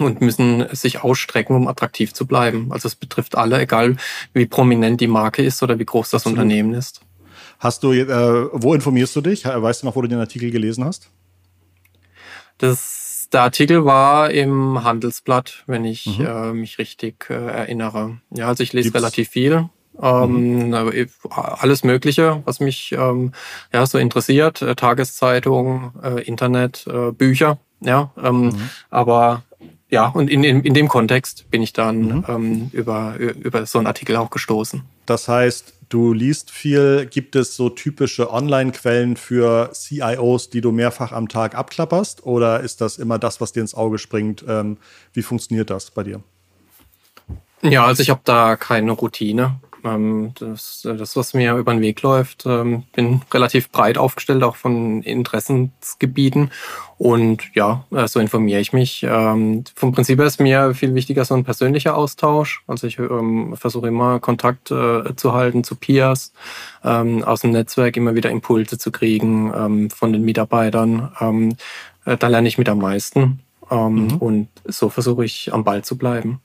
und 0.00 0.20
müssen 0.20 0.66
sich 0.72 1.02
ausstrecken, 1.02 1.54
um 1.54 1.68
attraktiv 1.68 2.12
zu 2.12 2.26
bleiben. 2.26 2.72
Also 2.72 2.88
es 2.88 2.94
betrifft 2.94 3.36
alle, 3.36 3.60
egal 3.60 3.96
wie 4.32 4.46
prominent 4.46 5.00
die 5.00 5.06
Marke 5.06 5.42
ist 5.42 5.62
oder 5.62 5.78
wie 5.78 5.84
groß 5.84 6.10
das 6.10 6.22
Absolut. 6.22 6.38
Unternehmen 6.38 6.74
ist. 6.74 7.00
Hast 7.60 7.82
du, 7.82 7.92
äh, 7.92 8.48
wo 8.52 8.74
informierst 8.74 9.14
du 9.16 9.20
dich? 9.20 9.44
Weißt 9.44 9.82
du 9.82 9.86
noch, 9.86 9.96
wo 9.96 10.02
du 10.02 10.08
den 10.08 10.18
Artikel 10.18 10.50
gelesen 10.50 10.84
hast? 10.84 11.10
Das 12.58 13.03
der 13.34 13.42
Artikel 13.42 13.84
war 13.84 14.30
im 14.30 14.82
Handelsblatt, 14.84 15.64
wenn 15.66 15.84
ich 15.84 16.18
mhm. 16.18 16.26
äh, 16.26 16.52
mich 16.52 16.78
richtig 16.78 17.28
äh, 17.28 17.34
erinnere. 17.34 18.18
Ja, 18.30 18.48
also 18.48 18.62
ich 18.62 18.72
lese 18.72 18.88
Gibt's? 18.88 19.02
relativ 19.02 19.28
viel. 19.28 19.68
Ähm, 20.00 20.68
mhm. 20.68 20.74
Alles 21.30 21.84
Mögliche, 21.84 22.42
was 22.44 22.60
mich 22.60 22.92
ähm, 22.92 23.32
ja 23.72 23.86
so 23.86 23.98
interessiert. 23.98 24.62
Äh, 24.62 24.74
Tageszeitung, 24.74 25.92
äh, 26.02 26.22
Internet, 26.22 26.86
äh, 26.86 27.12
Bücher. 27.12 27.58
Ja, 27.80 28.10
ähm, 28.22 28.46
mhm. 28.46 28.70
aber 28.90 29.42
ja, 29.90 30.08
und 30.08 30.30
in, 30.30 30.42
in, 30.42 30.62
in 30.62 30.74
dem 30.74 30.88
Kontext 30.88 31.50
bin 31.50 31.62
ich 31.62 31.72
dann 31.72 32.00
mhm. 32.00 32.24
ähm, 32.28 32.70
über, 32.72 33.16
über 33.18 33.66
so 33.66 33.78
einen 33.78 33.86
Artikel 33.86 34.16
auch 34.16 34.30
gestoßen. 34.30 34.82
Das 35.06 35.28
heißt, 35.28 35.74
du 35.94 36.12
liest 36.12 36.50
viel. 36.50 37.06
Gibt 37.06 37.36
es 37.36 37.54
so 37.54 37.70
typische 37.70 38.32
Online-Quellen 38.32 39.16
für 39.16 39.70
CIOs, 39.72 40.50
die 40.50 40.60
du 40.60 40.72
mehrfach 40.72 41.12
am 41.12 41.28
Tag 41.28 41.54
abklapperst? 41.54 42.26
Oder 42.26 42.60
ist 42.60 42.80
das 42.80 42.98
immer 42.98 43.18
das, 43.18 43.40
was 43.40 43.52
dir 43.52 43.60
ins 43.60 43.74
Auge 43.74 43.98
springt? 43.98 44.44
Ähm, 44.48 44.76
wie 45.12 45.22
funktioniert 45.22 45.70
das 45.70 45.92
bei 45.92 46.02
dir? 46.02 46.20
Ja, 47.62 47.86
also 47.86 48.02
ich 48.02 48.10
habe 48.10 48.20
da 48.24 48.56
keine 48.56 48.90
Routine. 48.92 49.60
Ähm, 49.84 50.32
das, 50.38 50.80
das, 50.82 51.16
was 51.16 51.34
mir 51.34 51.54
über 51.56 51.72
den 51.72 51.82
Weg 51.82 52.00
läuft, 52.02 52.46
ähm, 52.46 52.84
bin 52.94 53.20
relativ 53.32 53.70
breit 53.70 53.98
aufgestellt, 53.98 54.42
auch 54.42 54.56
von 54.56 55.02
Interessensgebieten. 55.02 56.50
Und 56.96 57.54
ja, 57.54 57.84
äh, 57.90 58.08
so 58.08 58.20
informiere 58.20 58.60
ich 58.60 58.72
mich. 58.72 59.04
Ähm, 59.08 59.64
vom 59.74 59.92
Prinzip 59.92 60.18
her 60.18 60.26
ist 60.26 60.40
mir 60.40 60.74
viel 60.74 60.94
wichtiger 60.94 61.24
so 61.24 61.34
ein 61.34 61.44
persönlicher 61.44 61.96
Austausch. 61.96 62.62
Also 62.66 62.86
ich 62.86 62.96
versuche 62.96 63.88
immer 63.88 64.20
Kontakt 64.20 64.70
äh, 64.70 65.14
zu 65.16 65.32
halten 65.32 65.64
zu 65.64 65.76
Peers, 65.76 66.32
aus 66.82 67.40
dem 67.40 67.52
Netzwerk 67.52 67.96
immer 67.96 68.14
wieder 68.14 68.30
Impulse 68.30 68.76
zu 68.76 68.92
kriegen 68.92 69.88
von 69.90 70.12
den 70.12 70.22
Mitarbeitern. 70.22 71.56
Äh, 72.04 72.16
da 72.16 72.28
lerne 72.28 72.48
ich 72.48 72.58
mit 72.58 72.68
am 72.68 72.78
meisten. 72.78 73.40
Mhm. 73.70 74.16
Und 74.18 74.48
so 74.64 74.88
versuche 74.90 75.24
ich 75.24 75.52
am 75.52 75.64
Ball 75.64 75.82
zu 75.82 75.96
bleiben. 75.96 76.40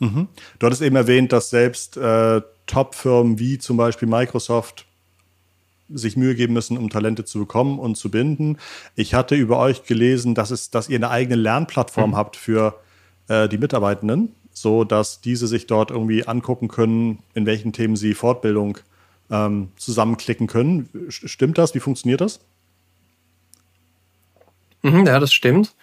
Mhm. 0.00 0.28
Du 0.58 0.66
hattest 0.66 0.82
eben 0.82 0.96
erwähnt, 0.96 1.32
dass 1.32 1.50
selbst 1.50 1.96
äh, 1.96 2.42
Top-Firmen 2.66 3.38
wie 3.38 3.58
zum 3.58 3.76
Beispiel 3.76 4.08
Microsoft 4.08 4.86
sich 5.92 6.16
Mühe 6.16 6.34
geben 6.34 6.54
müssen, 6.54 6.78
um 6.78 6.88
Talente 6.88 7.24
zu 7.24 7.38
bekommen 7.38 7.78
und 7.78 7.96
zu 7.96 8.10
binden. 8.10 8.58
Ich 8.94 9.14
hatte 9.14 9.34
über 9.34 9.58
euch 9.58 9.84
gelesen, 9.84 10.34
dass, 10.34 10.50
es, 10.50 10.70
dass 10.70 10.88
ihr 10.88 10.96
eine 10.96 11.10
eigene 11.10 11.36
Lernplattform 11.36 12.10
mhm. 12.10 12.16
habt 12.16 12.36
für 12.36 12.80
äh, 13.28 13.48
die 13.48 13.58
Mitarbeitenden, 13.58 14.34
so 14.52 14.84
dass 14.84 15.20
diese 15.20 15.46
sich 15.46 15.66
dort 15.66 15.90
irgendwie 15.90 16.26
angucken 16.26 16.68
können, 16.68 17.18
in 17.34 17.44
welchen 17.44 17.72
Themen 17.72 17.96
sie 17.96 18.14
Fortbildung 18.14 18.78
ähm, 19.30 19.70
zusammenklicken 19.76 20.46
können. 20.46 20.88
Stimmt 21.08 21.58
das? 21.58 21.74
Wie 21.74 21.80
funktioniert 21.80 22.20
das? 22.20 22.40
Mhm, 24.82 25.06
ja, 25.06 25.18
das 25.18 25.32
stimmt. 25.32 25.74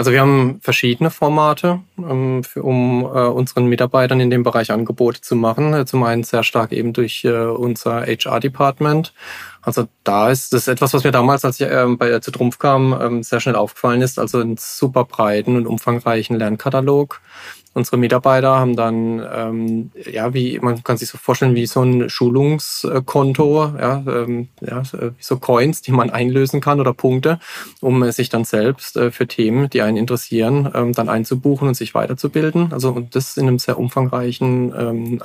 Also 0.00 0.12
wir 0.12 0.22
haben 0.22 0.60
verschiedene 0.62 1.10
Formate, 1.10 1.80
ähm, 1.98 2.40
um 2.54 3.02
äh, 3.02 3.26
unseren 3.26 3.66
Mitarbeitern 3.66 4.18
in 4.18 4.30
dem 4.30 4.42
Bereich 4.42 4.70
Angebote 4.70 5.20
zu 5.20 5.36
machen. 5.36 5.74
Äh, 5.74 5.84
zum 5.84 6.04
einen 6.04 6.22
sehr 6.22 6.42
stark 6.42 6.72
eben 6.72 6.94
durch 6.94 7.22
äh, 7.26 7.28
unser 7.28 8.06
HR-Department. 8.06 9.12
Also 9.60 9.88
da 10.02 10.30
ist 10.30 10.54
das 10.54 10.68
etwas, 10.68 10.94
was 10.94 11.04
mir 11.04 11.10
damals, 11.10 11.44
als 11.44 11.60
ich 11.60 11.66
äh, 11.66 11.84
bei 11.98 12.18
zu 12.20 12.30
Trumpf 12.30 12.58
kam, 12.58 12.98
ähm, 12.98 13.22
sehr 13.22 13.40
schnell 13.40 13.56
aufgefallen 13.56 14.00
ist. 14.00 14.18
Also 14.18 14.38
einen 14.38 14.56
super 14.56 15.04
breiten 15.04 15.54
und 15.54 15.66
umfangreichen 15.66 16.38
Lernkatalog 16.38 17.20
unsere 17.72 17.96
Mitarbeiter 17.96 18.58
haben 18.58 18.74
dann, 18.74 19.24
ähm, 19.32 19.90
ja, 20.10 20.34
wie 20.34 20.58
man 20.58 20.82
kann 20.82 20.96
sich 20.96 21.08
so 21.08 21.18
vorstellen, 21.18 21.54
wie 21.54 21.66
so 21.66 21.82
ein 21.82 22.10
Schulungskonto, 22.10 23.74
ja, 23.78 24.02
ähm, 24.06 24.48
ja, 24.60 24.82
so 25.18 25.38
Coins, 25.38 25.80
die 25.80 25.92
man 25.92 26.10
einlösen 26.10 26.60
kann 26.60 26.80
oder 26.80 26.92
Punkte, 26.92 27.38
um 27.80 28.10
sich 28.10 28.28
dann 28.28 28.44
selbst 28.44 28.96
äh, 28.96 29.12
für 29.12 29.28
Themen, 29.28 29.70
die 29.70 29.82
einen 29.82 29.96
interessieren, 29.96 30.70
ähm, 30.74 30.92
dann 30.92 31.08
einzubuchen 31.08 31.68
und 31.68 31.74
sich 31.74 31.94
weiterzubilden. 31.94 32.72
Also 32.72 32.90
und 32.90 33.14
das 33.14 33.36
in 33.36 33.46
einem 33.46 33.58
sehr 33.58 33.78
umfangreichen 33.78 34.74
ähm, 34.76 35.22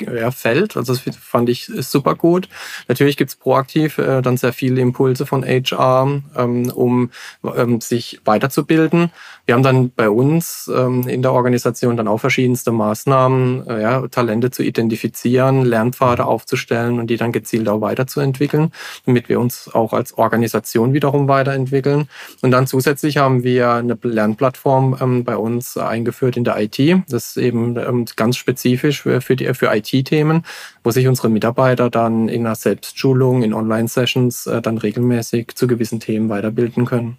ja, 0.00 0.30
Feld. 0.30 0.76
Also 0.76 0.94
das 0.94 1.16
fand 1.16 1.48
ich 1.48 1.70
super 1.78 2.14
gut. 2.14 2.48
Natürlich 2.88 3.16
gibt's 3.16 3.36
proaktiv 3.36 3.98
äh, 3.98 4.20
dann 4.20 4.36
sehr 4.36 4.52
viele 4.52 4.80
Impulse 4.82 5.24
von 5.24 5.44
HR, 5.44 6.22
ähm, 6.36 6.70
um 6.70 7.10
ähm, 7.56 7.80
sich 7.80 8.20
weiterzubilden. 8.24 9.10
Wir 9.46 9.54
haben 9.54 9.62
dann 9.62 9.90
bei 9.92 10.10
uns 10.10 10.68
ähm, 10.74 11.06
in 11.06 11.22
der 11.22 11.32
Organisation 11.32 11.96
dann 11.96 12.08
auch 12.08 12.18
verschiedenste 12.18 12.72
Maßnahmen, 12.72 13.66
äh, 13.68 13.80
ja, 13.80 14.08
Talente 14.08 14.50
zu 14.50 14.64
identifizieren, 14.64 15.64
Lernpfade 15.64 16.26
aufzustellen 16.26 16.98
und 16.98 17.08
die 17.08 17.16
dann 17.16 17.30
gezielt 17.30 17.68
auch 17.68 17.80
weiterzuentwickeln, 17.80 18.72
damit 19.04 19.28
wir 19.28 19.38
uns 19.38 19.72
auch 19.72 19.92
als 19.92 20.18
Organisation 20.18 20.94
wiederum 20.94 21.28
weiterentwickeln. 21.28 22.08
Und 22.42 22.50
dann 22.50 22.66
zusätzlich 22.66 23.18
haben 23.18 23.44
wir 23.44 23.70
eine 23.70 23.96
Lernplattform 24.02 24.98
ähm, 25.00 25.24
bei 25.24 25.36
uns 25.36 25.76
eingeführt 25.76 26.36
in 26.36 26.42
der 26.42 26.60
IT. 26.60 26.78
Das 27.08 27.28
ist 27.30 27.36
eben 27.36 27.76
ähm, 27.76 28.04
ganz 28.16 28.36
spezifisch 28.36 29.02
für, 29.02 29.20
für, 29.20 29.36
die, 29.36 29.54
für 29.54 29.72
IT-Themen, 29.72 30.42
wo 30.82 30.90
sich 30.90 31.06
unsere 31.06 31.28
Mitarbeiter 31.28 31.88
dann 31.88 32.28
in 32.28 32.44
einer 32.44 32.56
Selbstschulung, 32.56 33.44
in 33.44 33.54
Online-Sessions 33.54 34.48
äh, 34.48 34.60
dann 34.60 34.78
regelmäßig 34.78 35.54
zu 35.54 35.68
gewissen 35.68 36.00
Themen 36.00 36.28
weiterbilden 36.28 36.84
können. 36.84 37.18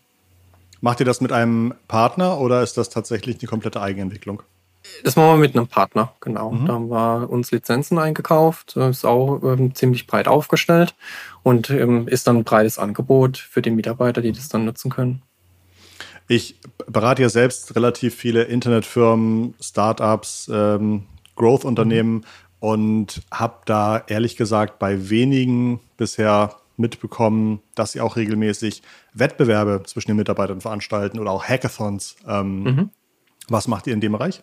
Macht 0.81 0.99
ihr 0.99 1.05
das 1.05 1.21
mit 1.21 1.31
einem 1.31 1.73
Partner 1.87 2.39
oder 2.39 2.61
ist 2.61 2.77
das 2.77 2.89
tatsächlich 2.89 3.39
eine 3.39 3.47
komplette 3.47 3.81
Eigenentwicklung? 3.81 4.43
Das 5.03 5.15
machen 5.15 5.31
wir 5.31 5.37
mit 5.37 5.55
einem 5.55 5.67
Partner, 5.67 6.13
genau. 6.21 6.51
Mhm. 6.51 6.65
Da 6.65 6.73
haben 6.73 6.89
wir 6.89 7.29
uns 7.29 7.51
Lizenzen 7.51 7.97
eingekauft, 7.97 8.75
ist 8.77 9.05
auch 9.05 9.41
ähm, 9.43 9.75
ziemlich 9.75 10.07
breit 10.07 10.27
aufgestellt 10.27 10.95
und 11.43 11.69
ähm, 11.69 12.07
ist 12.07 12.27
dann 12.27 12.37
ein 12.37 12.43
breites 12.43 12.79
Angebot 12.79 13.37
für 13.37 13.61
die 13.61 13.71
Mitarbeiter, 13.71 14.21
die 14.21 14.31
das 14.31 14.49
dann 14.49 14.65
nutzen 14.65 14.89
können. 14.89 15.21
Ich 16.27 16.59
berate 16.87 17.21
ja 17.21 17.29
selbst 17.29 17.75
relativ 17.75 18.15
viele 18.15 18.43
Internetfirmen, 18.43 19.55
Startups, 19.61 20.49
ähm, 20.53 21.03
Growth-Unternehmen. 21.35 22.25
und 22.59 23.21
habe 23.31 23.59
da 23.65 24.03
ehrlich 24.07 24.35
gesagt 24.35 24.79
bei 24.79 25.11
wenigen 25.11 25.79
bisher 25.95 26.55
mitbekommen, 26.77 27.61
dass 27.75 27.91
sie 27.91 28.01
auch 28.01 28.15
regelmäßig 28.15 28.81
Wettbewerbe 29.13 29.83
zwischen 29.85 30.11
den 30.11 30.17
Mitarbeitern 30.17 30.61
veranstalten 30.61 31.19
oder 31.19 31.31
auch 31.31 31.43
Hackathons. 31.43 32.15
Ähm, 32.27 32.63
mhm. 32.63 32.89
Was 33.49 33.67
macht 33.67 33.87
ihr 33.87 33.93
in 33.93 34.01
dem 34.01 34.11
Bereich? 34.13 34.41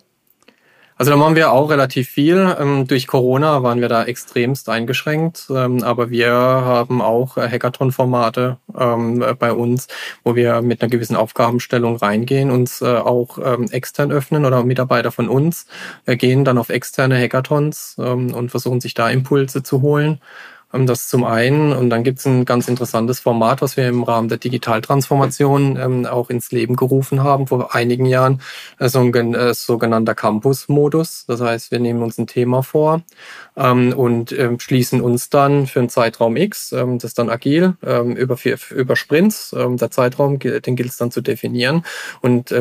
Also 0.96 1.10
da 1.10 1.16
machen 1.16 1.34
wir 1.34 1.50
auch 1.50 1.70
relativ 1.70 2.08
viel. 2.08 2.56
Ähm, 2.58 2.86
durch 2.86 3.08
Corona 3.08 3.64
waren 3.64 3.80
wir 3.80 3.88
da 3.88 4.04
extremst 4.04 4.68
eingeschränkt, 4.68 5.48
ähm, 5.50 5.82
aber 5.82 6.10
wir 6.10 6.32
haben 6.32 7.02
auch 7.02 7.36
äh, 7.36 7.48
Hackathon-Formate 7.48 8.58
ähm, 8.78 9.24
bei 9.40 9.52
uns, 9.52 9.88
wo 10.22 10.36
wir 10.36 10.62
mit 10.62 10.82
einer 10.82 10.90
gewissen 10.90 11.16
Aufgabenstellung 11.16 11.96
reingehen, 11.96 12.52
uns 12.52 12.80
äh, 12.80 12.86
auch 12.86 13.38
extern 13.70 14.12
öffnen 14.12 14.44
oder 14.44 14.62
Mitarbeiter 14.62 15.10
von 15.10 15.28
uns 15.28 15.66
äh, 16.06 16.16
gehen 16.16 16.44
dann 16.44 16.58
auf 16.58 16.68
externe 16.68 17.20
Hackathons 17.20 17.96
und 17.96 18.50
versuchen 18.50 18.80
sich 18.80 18.94
da 18.94 19.08
Impulse 19.10 19.62
zu 19.62 19.82
holen. 19.82 20.20
Ähm, 20.74 20.86
das 20.86 21.08
zum 21.08 21.24
einen. 21.24 21.72
Und 21.72 21.90
dann 21.90 22.04
gibt 22.04 22.18
es 22.18 22.26
ein 22.26 22.44
ganz 22.44 22.68
interessantes 22.68 23.20
Format, 23.20 23.62
was 23.62 23.76
wir 23.76 23.88
im 23.88 24.02
Rahmen 24.02 24.28
der 24.28 24.38
Digitaltransformation 24.38 25.76
ähm, 25.76 26.06
auch 26.06 26.30
ins 26.30 26.50
Leben 26.52 26.76
gerufen 26.76 27.22
haben 27.22 27.46
vor 27.46 27.74
einigen 27.74 28.06
Jahren, 28.06 28.40
äh, 28.78 28.88
so 28.88 29.00
ein 29.00 29.34
äh, 29.34 29.54
sogenannter 29.54 30.14
Campus-Modus. 30.14 31.26
Das 31.26 31.40
heißt, 31.40 31.70
wir 31.70 31.78
nehmen 31.78 32.02
uns 32.02 32.18
ein 32.18 32.26
Thema 32.26 32.62
vor 32.62 33.02
ähm, 33.56 33.92
und 33.92 34.34
schließen 34.58 35.00
uns 35.00 35.30
dann 35.30 35.66
für 35.66 35.78
einen 35.78 35.88
Zeitraum 35.88 36.36
X, 36.36 36.70
das 36.70 37.04
ist 37.04 37.18
dann 37.18 37.30
agil, 37.30 37.74
über, 37.82 38.36
über 38.70 38.96
Sprints. 38.96 39.54
Der 39.54 39.90
Zeitraum, 39.90 40.38
den 40.38 40.76
gilt 40.76 40.90
es 40.90 40.96
dann 40.96 41.10
zu 41.10 41.20
definieren. 41.20 41.84
Und 42.20 42.52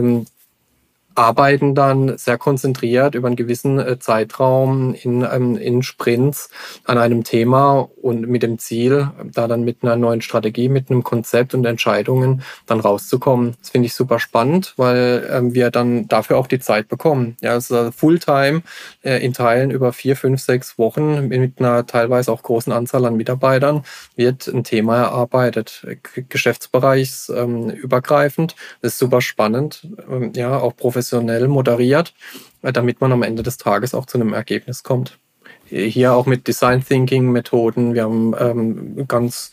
arbeiten 1.15 1.75
dann 1.75 2.17
sehr 2.17 2.37
konzentriert 2.37 3.15
über 3.15 3.27
einen 3.27 3.35
gewissen 3.35 3.79
äh, 3.79 3.99
Zeitraum 3.99 4.93
in, 4.93 5.27
ähm, 5.29 5.57
in 5.57 5.83
Sprints 5.83 6.49
an 6.85 6.97
einem 6.97 7.23
Thema 7.23 7.89
und 8.01 8.27
mit 8.27 8.43
dem 8.43 8.59
Ziel, 8.59 9.09
da 9.31 9.47
dann 9.47 9.63
mit 9.63 9.83
einer 9.83 9.95
neuen 9.95 10.21
Strategie, 10.21 10.69
mit 10.69 10.89
einem 10.89 11.03
Konzept 11.03 11.53
und 11.53 11.65
Entscheidungen 11.65 12.43
dann 12.65 12.79
rauszukommen. 12.79 13.55
Das 13.59 13.69
finde 13.69 13.87
ich 13.87 13.93
super 13.93 14.19
spannend, 14.19 14.73
weil 14.77 15.29
ähm, 15.31 15.53
wir 15.53 15.71
dann 15.71 16.07
dafür 16.07 16.37
auch 16.37 16.47
die 16.47 16.59
Zeit 16.59 16.87
bekommen. 16.87 17.37
Ja, 17.41 17.51
also 17.51 17.91
Fulltime 17.91 18.63
äh, 19.03 19.23
in 19.23 19.33
Teilen 19.33 19.71
über 19.71 19.93
vier, 19.93 20.15
fünf, 20.15 20.41
sechs 20.41 20.77
Wochen 20.77 21.27
mit 21.27 21.59
einer 21.59 21.85
teilweise 21.85 22.31
auch 22.31 22.43
großen 22.43 22.73
Anzahl 22.73 23.05
an 23.05 23.15
Mitarbeitern 23.15 23.83
wird 24.15 24.47
ein 24.47 24.63
Thema 24.63 24.97
erarbeitet, 24.97 25.85
geschäftsbereichsübergreifend. 26.29 28.55
Das 28.81 28.93
ist 28.93 28.99
super 28.99 29.21
spannend, 29.21 29.87
ähm, 30.09 30.31
ja, 30.35 30.57
auch 30.57 30.75
professionell 30.75 31.02
professionell 31.03 31.47
moderiert, 31.47 32.13
äh, 32.61 32.71
damit 32.71 33.01
man 33.01 33.11
am 33.11 33.23
Ende 33.23 33.43
des 33.43 33.57
Tages 33.57 33.93
auch 33.93 34.05
zu 34.05 34.17
einem 34.17 34.33
Ergebnis 34.33 34.83
kommt. 34.83 35.17
Hier 35.65 36.13
auch 36.13 36.25
mit 36.25 36.47
Design 36.47 36.83
Thinking 36.85 37.31
Methoden. 37.31 37.93
Wir 37.93 38.03
haben 38.03 38.35
ähm, 38.37 39.07
ganz 39.07 39.51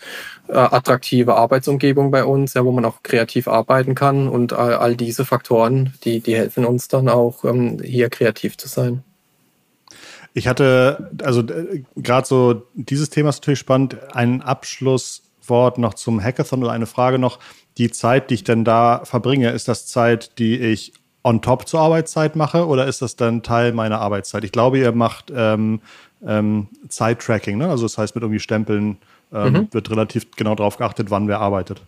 äh, 0.48 0.54
attraktive 0.54 1.34
Arbeitsumgebung 1.34 2.10
bei 2.10 2.24
uns, 2.24 2.54
ja, 2.54 2.64
wo 2.64 2.72
man 2.72 2.84
auch 2.84 3.02
kreativ 3.02 3.48
arbeiten 3.48 3.94
kann 3.94 4.28
und 4.28 4.52
all, 4.52 4.74
all 4.74 4.96
diese 4.96 5.24
Faktoren, 5.24 5.94
die, 6.04 6.20
die 6.20 6.36
helfen 6.36 6.64
uns 6.64 6.88
dann 6.88 7.08
auch 7.08 7.44
ähm, 7.44 7.80
hier 7.82 8.10
kreativ 8.10 8.58
zu 8.58 8.68
sein. 8.68 9.02
Ich 10.34 10.46
hatte, 10.46 11.10
also 11.22 11.40
äh, 11.40 11.84
gerade 11.96 12.26
so 12.26 12.62
dieses 12.74 13.10
Thema 13.10 13.30
ist 13.30 13.40
natürlich 13.40 13.60
spannend. 13.60 13.96
Ein 14.12 14.42
Abschlusswort 14.42 15.78
noch 15.78 15.94
zum 15.94 16.22
Hackathon 16.22 16.62
oder 16.62 16.72
eine 16.72 16.86
Frage 16.86 17.18
noch. 17.18 17.38
Die 17.78 17.90
Zeit, 17.90 18.30
die 18.30 18.34
ich 18.34 18.44
denn 18.44 18.64
da 18.64 19.02
verbringe, 19.04 19.50
ist 19.50 19.68
das 19.68 19.86
Zeit, 19.86 20.38
die 20.38 20.58
ich 20.58 20.92
on 21.22 21.42
top 21.42 21.68
zur 21.68 21.80
Arbeitszeit 21.80 22.36
mache 22.36 22.66
oder 22.66 22.86
ist 22.86 23.02
das 23.02 23.16
dann 23.16 23.42
Teil 23.42 23.72
meiner 23.72 24.00
Arbeitszeit? 24.00 24.44
Ich 24.44 24.52
glaube, 24.52 24.78
ihr 24.78 24.92
macht 24.92 25.32
ähm, 25.34 25.80
ähm, 26.26 26.68
Zeit-Tracking, 26.88 27.58
ne? 27.58 27.68
also 27.68 27.84
das 27.84 27.98
heißt 27.98 28.14
mit 28.14 28.22
irgendwie 28.22 28.40
Stempeln 28.40 28.98
ähm, 29.32 29.52
mhm. 29.52 29.68
wird 29.72 29.90
relativ 29.90 30.30
genau 30.36 30.54
darauf 30.54 30.76
geachtet, 30.76 31.10
wann 31.10 31.28
wer 31.28 31.40
arbeitet. 31.40 31.82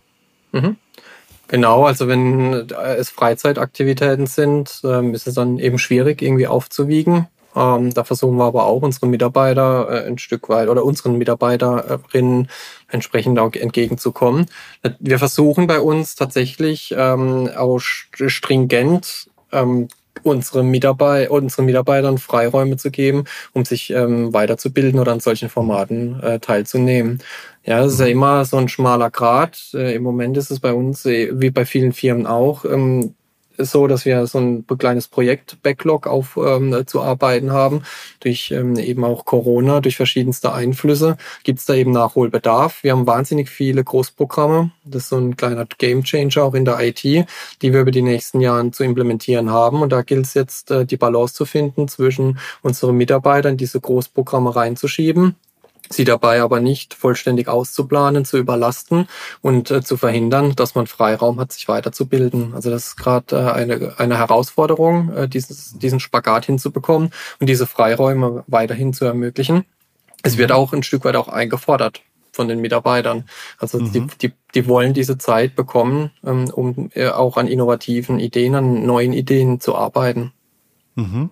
Mhm. 0.53 0.77
Genau, 1.49 1.85
also 1.85 2.09
wenn 2.09 2.71
es 2.71 3.11
Freizeitaktivitäten 3.11 4.27
sind, 4.27 4.81
ähm, 4.85 5.13
ist 5.13 5.27
es 5.27 5.35
dann 5.35 5.59
eben 5.59 5.79
schwierig 5.79 6.23
irgendwie 6.23 6.47
aufzuwiegen. 6.47 7.27
Ähm, 7.55 7.93
da 7.93 8.05
versuchen 8.05 8.37
wir 8.37 8.45
aber 8.45 8.65
auch 8.65 8.81
unsere 8.81 9.07
Mitarbeiter 9.07 9.89
äh, 9.91 10.07
ein 10.07 10.19
Stück 10.19 10.49
weit 10.49 10.69
oder 10.69 10.85
unseren 10.85 11.19
Mitarbeiterinnen 11.19 12.49
entsprechend 12.89 13.39
auch 13.39 13.53
entgegenzukommen. 13.53 14.47
Wir 15.01 15.19
versuchen 15.19 15.67
bei 15.67 15.81
uns 15.81 16.15
tatsächlich 16.15 16.95
ähm, 16.97 17.51
auch 17.55 17.79
stringent 17.81 19.29
ähm, 19.53 19.89
unsere, 20.23 20.63
Mitarbeit 20.63 21.31
unseren 21.31 21.67
Mitarbeitern 21.67 22.19
Freiräume 22.19 22.77
zu 22.77 22.91
geben, 22.91 23.25
um 23.53 23.65
sich 23.65 23.91
ähm, 23.91 24.33
weiterzubilden 24.33 25.01
oder 25.01 25.13
an 25.13 25.21
solchen 25.21 25.49
Formaten 25.49 26.21
äh, 26.21 26.39
teilzunehmen. 26.39 27.21
Ja, 27.65 27.81
das 27.83 27.95
ist 27.95 28.01
ja 28.01 28.07
mhm. 28.07 28.13
immer 28.13 28.45
so 28.45 28.57
ein 28.57 28.69
schmaler 28.69 29.11
Grad. 29.11 29.59
Äh, 29.75 29.95
Im 29.95 30.03
Moment 30.03 30.37
ist 30.37 30.51
es 30.51 30.61
bei 30.61 30.73
uns, 30.73 31.07
äh, 31.07 31.31
wie 31.35 31.51
bei 31.51 31.65
vielen 31.65 31.93
Firmen 31.93 32.27
auch, 32.27 32.65
ähm, 32.65 33.15
so, 33.59 33.87
dass 33.87 34.05
wir 34.05 34.27
so 34.27 34.39
ein 34.39 34.67
kleines 34.79 35.09
Projekt-Backlog 35.09 36.07
auf 36.07 36.37
ähm, 36.37 36.73
haben. 37.51 37.83
Durch 38.21 38.51
ähm, 38.51 38.77
eben 38.77 39.05
auch 39.05 39.25
Corona, 39.25 39.81
durch 39.81 39.97
verschiedenste 39.97 40.53
Einflüsse 40.53 41.17
gibt 41.45 41.59
es 41.59 41.67
da 41.67 41.75
eben 41.75 41.93
Nachholbedarf. 41.93 42.83
Wir 42.83 42.93
haben 42.93 43.07
wahnsinnig 43.07 43.49
viele 43.49 43.85
Großprogramme. 43.85 44.71
Das 44.85 45.05
ist 45.05 45.09
so 45.11 45.19
ein 45.19 45.37
kleiner 45.37 45.67
Gamechanger 45.67 46.43
auch 46.43 46.55
in 46.55 46.65
der 46.65 46.81
IT, 46.81 47.03
die 47.03 47.27
wir 47.63 47.81
über 47.81 47.91
die 47.91 48.03
nächsten 48.03 48.41
Jahre 48.41 48.71
zu 48.71 48.85
implementieren 48.85 49.51
haben. 49.51 49.83
Und 49.83 49.91
da 49.91 50.03
gilt 50.03 50.27
es 50.27 50.35
jetzt, 50.35 50.71
äh, 50.71 50.85
die 50.85 50.97
Balance 50.97 51.35
zu 51.35 51.45
finden 51.45 51.89
zwischen 51.89 52.39
unseren 52.63 52.97
Mitarbeitern, 52.97 53.57
diese 53.57 53.81
Großprogramme 53.81 54.55
reinzuschieben 54.55 55.37
sie 55.93 56.05
dabei 56.05 56.43
aber 56.43 56.61
nicht 56.61 56.95
vollständig 56.95 57.49
auszuplanen, 57.49 58.25
zu 58.25 58.39
überlasten 58.39 59.09
und 59.41 59.71
äh, 59.71 59.83
zu 59.83 59.97
verhindern, 59.97 60.55
dass 60.57 60.75
man 60.75 60.87
Freiraum 60.87 61.39
hat, 61.41 61.53
sich 61.53 61.69
weiterzubilden. 61.69 62.55
Also 62.55 62.71
das 62.71 62.89
ist 62.89 62.97
gerade 62.97 63.37
äh, 63.37 63.53
eine, 63.53 63.95
eine 63.99 64.19
Herausforderung, 64.19 65.13
äh, 65.15 65.29
dieses, 65.29 65.79
diesen 65.79 66.01
Spagat 66.01 66.47
hinzubekommen 66.47 67.11
und 67.41 67.47
diese 67.49 67.67
Freiräume 67.67 68.45
weiterhin 68.47 68.93
zu 68.93 69.05
ermöglichen. 69.05 69.65
Es 70.23 70.39
wird 70.39 70.51
mhm. 70.51 70.57
auch 70.57 70.73
ein 70.73 70.83
Stück 70.83 71.05
weit 71.05 71.17
auch 71.17 71.29
eingefordert 71.29 72.03
von 72.33 72.49
den 72.49 72.61
Mitarbeitern. 72.61 73.25
Also 73.59 73.79
mhm. 73.79 73.93
die, 73.93 74.07
die, 74.21 74.33
die 74.55 74.67
wollen 74.67 74.95
diese 74.95 75.19
Zeit 75.19 75.55
bekommen, 75.55 76.11
ähm, 76.25 76.49
um 76.51 76.91
äh, 76.95 77.09
auch 77.09 77.37
an 77.37 77.47
innovativen 77.47 78.19
Ideen, 78.19 78.55
an 78.55 78.87
neuen 78.87 79.13
Ideen 79.13 79.61
zu 79.61 79.77
arbeiten. 79.77 80.33
Mhm. 80.95 81.31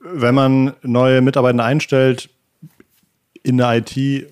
Wenn 0.00 0.34
man 0.34 0.74
neue 0.82 1.22
Mitarbeiter 1.22 1.64
einstellt, 1.64 2.30
in 3.44 3.58
der 3.58 3.76
IT 3.76 4.26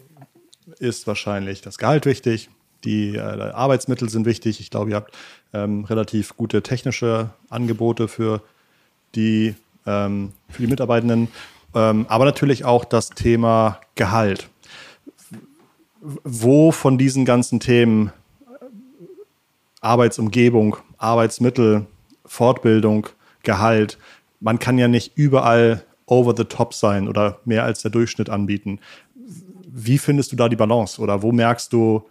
ist 0.81 1.07
wahrscheinlich 1.07 1.61
das 1.61 1.79
Gehalt 1.79 2.07
wichtig, 2.07 2.51
die 2.83 3.15
äh, 3.15 3.21
Arbeitsmittel 3.21 4.09
sind 4.09 4.27
wichtig. 4.27 4.59
Ich 4.59 4.71
glaube, 4.71 4.91
ihr 4.91 4.97
habt 4.97 5.15
ähm, 5.53 5.85
relativ 5.85 6.37
gute 6.37 6.63
technische 6.63 7.31
Angebote 7.49 8.09
für 8.09 8.43
die, 9.15 9.55
ähm, 9.87 10.33
für 10.49 10.63
die 10.63 10.69
Mitarbeitenden, 10.69 11.29
ähm, 11.75 12.07
aber 12.09 12.25
natürlich 12.25 12.65
auch 12.65 12.85
das 12.85 13.11
Thema 13.11 13.81
Gehalt. 13.95 14.49
Wo 16.01 16.73
von 16.73 16.99
diesen 16.99 17.25
ganzen 17.25 17.61
Themen 17.61 18.11
Arbeitsumgebung, 19.81 20.77
Arbeitsmittel, 20.97 21.87
Fortbildung, 22.25 23.09
Gehalt, 23.43 23.99
man 24.41 24.59
kann 24.59 24.79
ja 24.79 24.89
nicht 24.89 25.17
überall 25.17 25.85
over 26.13 26.35
the 26.37 26.45
top 26.45 26.75
sein 26.75 27.09
oder 27.09 27.39
mehr 27.45 27.65
als 27.65 27.81
der 27.81 27.91
Durchschnitt 27.91 28.29
anbieten. 28.29 28.81
Wie 29.67 29.97
findest 29.97 30.31
du 30.33 30.37
da 30.37 30.51
die 30.51 30.57
Balance 30.57 31.01
oder 31.01 31.23
wo 31.23 31.33
merkst 31.33 31.73
du 31.73 32.07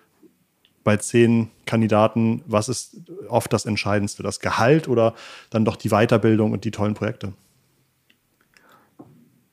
bei 0.83 0.97
zehn 0.97 1.51
Kandidaten, 1.67 2.41
was 2.47 2.67
ist 2.67 2.97
oft 3.29 3.53
das 3.53 3.67
Entscheidendste? 3.67 4.23
Das 4.23 4.39
Gehalt 4.39 4.87
oder 4.87 5.13
dann 5.51 5.63
doch 5.63 5.75
die 5.75 5.89
Weiterbildung 5.89 6.51
und 6.51 6.65
die 6.65 6.71
tollen 6.71 6.95
Projekte? 6.95 7.33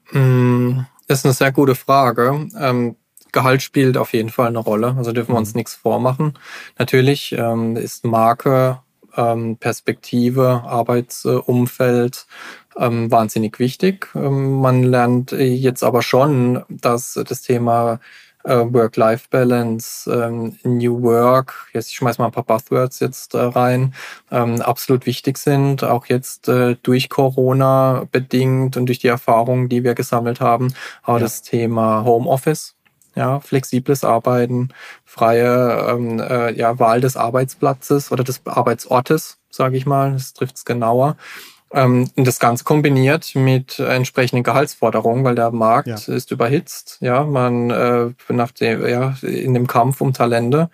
Hm, 0.07 0.87
das 1.07 1.19
ist 1.19 1.25
eine 1.27 1.35
sehr 1.35 1.53
gute 1.53 1.75
Frage. 1.75 2.49
Ähm, 2.59 2.97
Gehalt 3.33 3.61
spielt 3.61 3.99
auf 3.99 4.15
jeden 4.15 4.31
Fall 4.31 4.49
eine 4.49 4.59
Rolle. 4.59 4.95
Also 4.97 5.13
dürfen 5.13 5.35
wir 5.35 5.39
uns 5.39 5.53
mhm. 5.53 5.59
nichts 5.59 5.75
vormachen. 5.75 6.39
Natürlich 6.79 7.33
ähm, 7.33 7.77
ist 7.77 8.07
Marke, 8.07 8.81
ähm, 9.19 9.57
Perspektive, 9.59 10.63
Arbeitsumfeld, 10.65 12.27
ähm, 12.79 13.11
wahnsinnig 13.11 13.59
wichtig. 13.59 14.09
Ähm, 14.15 14.61
man 14.61 14.83
lernt 14.83 15.33
jetzt 15.33 15.83
aber 15.83 16.03
schon, 16.03 16.63
dass 16.69 17.15
das 17.15 17.43
Thema 17.43 18.01
äh, 18.45 18.73
Work-Life-Balance, 18.73 20.11
ähm, 20.11 20.59
New 20.65 21.03
Work, 21.03 21.69
jetzt 21.75 21.91
ich 21.91 21.97
schmeiß 21.97 22.19
mal 22.19 22.27
ein 22.27 22.33
paar 22.33 22.45
Buzzwords 22.45 23.01
jetzt 23.01 23.35
äh, 23.35 23.39
rein, 23.39 23.95
ähm, 24.31 24.61
absolut 24.63 25.07
wichtig 25.07 25.39
sind, 25.39 25.85
auch 25.85 26.07
jetzt 26.07 26.49
äh, 26.49 26.77
durch 26.83 27.09
Corona 27.09 28.07
bedingt 28.11 28.77
und 28.77 28.87
durch 28.87 28.99
die 29.01 29.09
Erfahrungen, 29.09 29.69
die 29.69 29.85
wir 29.85 29.95
gesammelt 29.95 30.41
haben, 30.41 30.73
auch 31.03 31.15
ja. 31.15 31.21
das 31.21 31.43
Thema 31.43 32.05
Homeoffice. 32.05 32.75
Ja, 33.15 33.41
flexibles 33.41 34.05
Arbeiten, 34.05 34.69
freie 35.05 35.89
ähm, 35.91 36.21
äh, 36.21 36.53
ja, 36.53 36.79
Wahl 36.79 37.01
des 37.01 37.17
Arbeitsplatzes 37.17 38.13
oder 38.13 38.23
des 38.23 38.43
Arbeitsortes, 38.45 39.39
sage 39.51 39.77
ich 39.77 39.87
mal, 39.87 40.13
das 40.13 40.35
trifft 40.35 40.55
es 40.55 40.65
genauer 40.65 41.17
Ähm, 41.73 42.11
das 42.17 42.39
Ganze 42.39 42.65
kombiniert 42.65 43.35
mit 43.35 43.79
entsprechenden 43.79 44.43
Gehaltsforderungen, 44.43 45.25
weil 45.25 45.35
der 45.35 45.51
Markt 45.51 45.89
ja. 45.89 46.15
ist 46.15 46.31
überhitzt. 46.31 46.99
Ja, 47.01 47.25
man 47.25 47.71
äh, 47.71 48.11
nach 48.31 48.53
dem, 48.53 48.87
ja, 48.87 49.15
in 49.23 49.55
dem 49.55 49.67
Kampf 49.67 50.01
um 50.01 50.13
Talente 50.13 50.71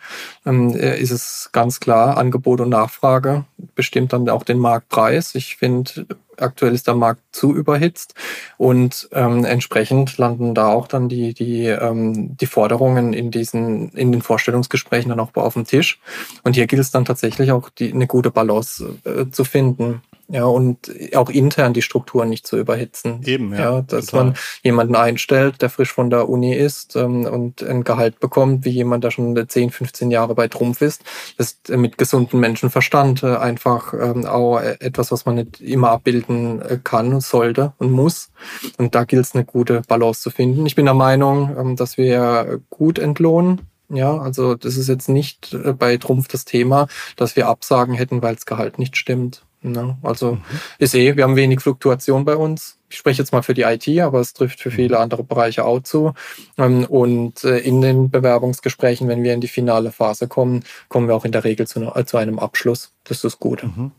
ähm, 0.47 0.75
äh, 0.75 0.99
ist 0.99 1.11
es 1.11 1.51
ganz 1.53 1.81
klar, 1.81 2.17
Angebot 2.17 2.61
und 2.61 2.69
Nachfrage 2.69 3.45
bestimmt 3.75 4.13
dann 4.13 4.29
auch 4.29 4.45
den 4.45 4.59
Marktpreis. 4.59 5.35
Ich 5.35 5.57
finde, 5.57 6.07
aktuell 6.39 6.75
ist 6.75 6.87
der 6.87 6.95
Markt 6.95 7.23
zu 7.33 7.55
überhitzt 7.55 8.15
und 8.57 9.09
ähm, 9.13 9.45
entsprechend 9.45 10.17
landen 10.19 10.55
da 10.55 10.69
auch 10.69 10.87
dann 10.87 11.09
die, 11.09 11.35
die, 11.35 11.67
ähm, 11.67 12.37
die 12.37 12.47
Forderungen 12.47 13.13
in 13.13 13.31
diesen, 13.31 13.91
in 13.91 14.13
den 14.13 14.23
Vorstellungsgesprächen 14.23 15.11
dann 15.11 15.21
auch 15.21 15.35
auf 15.35 15.55
dem 15.55 15.65
Tisch. 15.65 16.01
Und 16.43 16.55
hier 16.55 16.67
gilt 16.67 16.81
es 16.81 16.91
dann 16.91 17.05
tatsächlich 17.05 17.53
auch 17.53 17.71
die, 17.71 17.93
eine 17.93 18.07
gute 18.07 18.31
Balance 18.31 18.97
äh, 19.05 19.31
zu 19.31 19.45
finden. 19.45 20.03
Ja, 20.29 20.45
und 20.45 20.91
auch 21.15 21.29
intern 21.29 21.75
die 21.75 21.83
Strukturen 21.83 22.31
nicht 22.31 22.47
zu 22.47 22.59
überhitzen. 22.59 23.21
Eben, 23.25 23.53
ja. 23.53 23.59
ja 23.59 23.83
dass 23.83 24.07
total. 24.07 24.25
man 24.25 24.35
jemanden 24.63 24.97
einstellt, 24.97 25.61
der 25.61 25.69
frisch 25.69 25.93
von 25.93 26.09
der 26.09 26.31
Uni 26.31 26.55
ist 26.55 26.97
ähm, 26.97 27.27
und 27.27 27.63
ein 27.63 27.85
Gehalt 27.85 28.21
bekommt, 28.21 28.65
wie 28.65 28.71
jemand, 28.71 29.05
der 29.05 29.11
schon 29.11 29.37
10, 29.47 29.71
15 29.71 30.11
Jahre 30.11 30.35
bei 30.35 30.49
Trumpf 30.49 30.81
ist. 30.81 31.03
Das 31.37 31.49
ist 31.49 31.69
mit 31.77 31.99
gesundem 31.99 32.41
Menschenverstand 32.41 33.23
äh, 33.23 33.37
einfach 33.37 33.93
ähm, 33.93 34.25
auch 34.25 34.61
etwas, 34.61 35.13
was 35.13 35.27
man 35.27 35.35
nicht 35.35 35.61
immer 35.61 35.91
abbilden 35.91 36.63
äh, 36.63 36.79
kann, 36.83 37.21
sollte 37.21 37.75
und 37.79 37.91
muss. 37.91 38.31
Und 38.79 38.95
da 38.95 39.05
gilt 39.05 39.27
es, 39.27 39.35
eine 39.35 39.45
gute 39.45 39.83
Balance 39.89 40.23
zu 40.23 40.31
finden. 40.31 40.65
Ich 40.65 40.75
bin 40.75 40.87
der 40.87 40.95
Meinung, 40.95 41.55
ähm, 41.59 41.77
dass 41.77 41.99
wir 41.99 42.61
gut 42.71 42.99
entlohnen. 42.99 43.61
Ja, 43.91 44.17
also 44.17 44.55
das 44.55 44.77
ist 44.77 44.89
jetzt 44.89 45.09
nicht 45.09 45.53
äh, 45.53 45.73
bei 45.73 45.99
Trumpf 45.99 46.29
das 46.29 46.45
Thema, 46.47 46.89
dass 47.17 47.37
wir 47.37 47.49
Absagen 47.49 47.95
hätten, 47.95 48.23
weil 48.23 48.35
das 48.35 48.47
Gehalt 48.47 48.79
nicht 48.79 48.97
stimmt. 48.97 49.45
Ne? 49.73 49.97
Also 50.03 50.33
mhm. 50.33 50.41
ist 50.79 50.95
eh, 50.95 51.17
wir 51.17 51.25
haben 51.25 51.37
wenig 51.37 51.61
Fluktuation 51.61 52.25
bei 52.25 52.37
uns. 52.37 52.79
Ich 52.91 52.99
spreche 52.99 53.23
jetzt 53.23 53.33
mal 53.33 53.43
für 53.43 53.55
die 53.55 53.63
IT, 53.63 53.89
aber 54.01 54.21
es 54.21 54.35
trifft 54.35 54.61
für 54.61 54.71
viele 54.71 54.99
andere 54.99 55.25
Bereiche 55.25 55.65
auch 55.65 55.81
zu. 55.81 56.13
Ähm, 56.59 56.85
und 56.85 57.43
äh, 57.45 57.59
in 57.59 57.81
den 57.81 58.11
Bewerbungsgesprächen, 58.11 59.09
wenn 59.09 59.23
wir 59.23 59.33
in 59.33 59.41
die 59.41 59.49
finale 59.49 59.91
Phase 59.91 60.29
kommen, 60.29 60.65
kommen 60.89 61.09
wir 61.09 61.17
auch 61.17 61.25
in 61.25 61.33
der 61.33 61.45
Regel 61.45 61.67
zu, 61.67 61.81
zu 62.05 62.17
einem 62.17 62.39
Abschluss. 62.39 62.93
Das 63.05 63.25
ist 63.25 63.41
gut. 63.41 63.65
Mhm. 63.65 63.93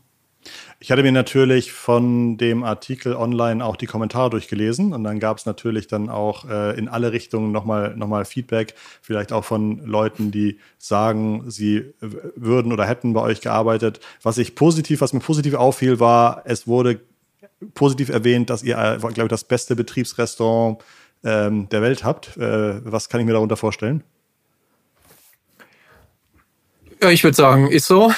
Ich 0.78 0.90
hatte 0.90 1.02
mir 1.02 1.12
natürlich 1.12 1.72
von 1.72 2.36
dem 2.36 2.62
Artikel 2.62 3.16
online 3.16 3.64
auch 3.64 3.76
die 3.76 3.86
Kommentare 3.86 4.28
durchgelesen 4.28 4.92
und 4.92 5.04
dann 5.04 5.20
gab 5.20 5.38
es 5.38 5.46
natürlich 5.46 5.86
dann 5.86 6.10
auch 6.10 6.48
äh, 6.48 6.78
in 6.78 6.88
alle 6.88 7.12
Richtungen 7.12 7.50
nochmal 7.50 7.96
noch 7.96 8.08
mal 8.08 8.26
Feedback, 8.26 8.74
vielleicht 9.00 9.32
auch 9.32 9.44
von 9.44 9.78
Leuten, 9.86 10.30
die 10.30 10.58
sagen, 10.76 11.44
sie 11.50 11.94
würden 12.00 12.72
oder 12.72 12.84
hätten 12.84 13.14
bei 13.14 13.22
euch 13.22 13.40
gearbeitet. 13.40 14.00
Was 14.22 14.36
ich 14.36 14.54
positiv, 14.54 15.00
was 15.00 15.14
mir 15.14 15.20
positiv 15.20 15.54
auffiel, 15.54 15.98
war, 15.98 16.42
es 16.44 16.66
wurde 16.66 17.00
positiv 17.74 18.10
erwähnt, 18.10 18.50
dass 18.50 18.62
ihr, 18.62 18.76
äh, 18.76 18.98
glaube 18.98 19.22
ich, 19.22 19.28
das 19.28 19.44
beste 19.44 19.76
Betriebsrestaurant 19.76 20.82
ähm, 21.24 21.68
der 21.70 21.80
Welt 21.80 22.04
habt. 22.04 22.36
Äh, 22.36 22.84
was 22.84 23.08
kann 23.08 23.20
ich 23.20 23.26
mir 23.26 23.32
darunter 23.32 23.56
vorstellen? 23.56 24.02
Ja, 27.02 27.10
ich 27.10 27.24
würde 27.24 27.36
sagen, 27.36 27.70
ist 27.70 27.86
so. 27.86 28.12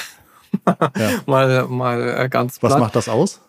Mal, 1.25 1.67
mal 1.67 2.25
äh, 2.25 2.29
ganz 2.29 2.59
platt. 2.59 2.73
Was 2.73 2.79
macht 2.79 2.95
das 2.95 3.09
aus? 3.09 3.41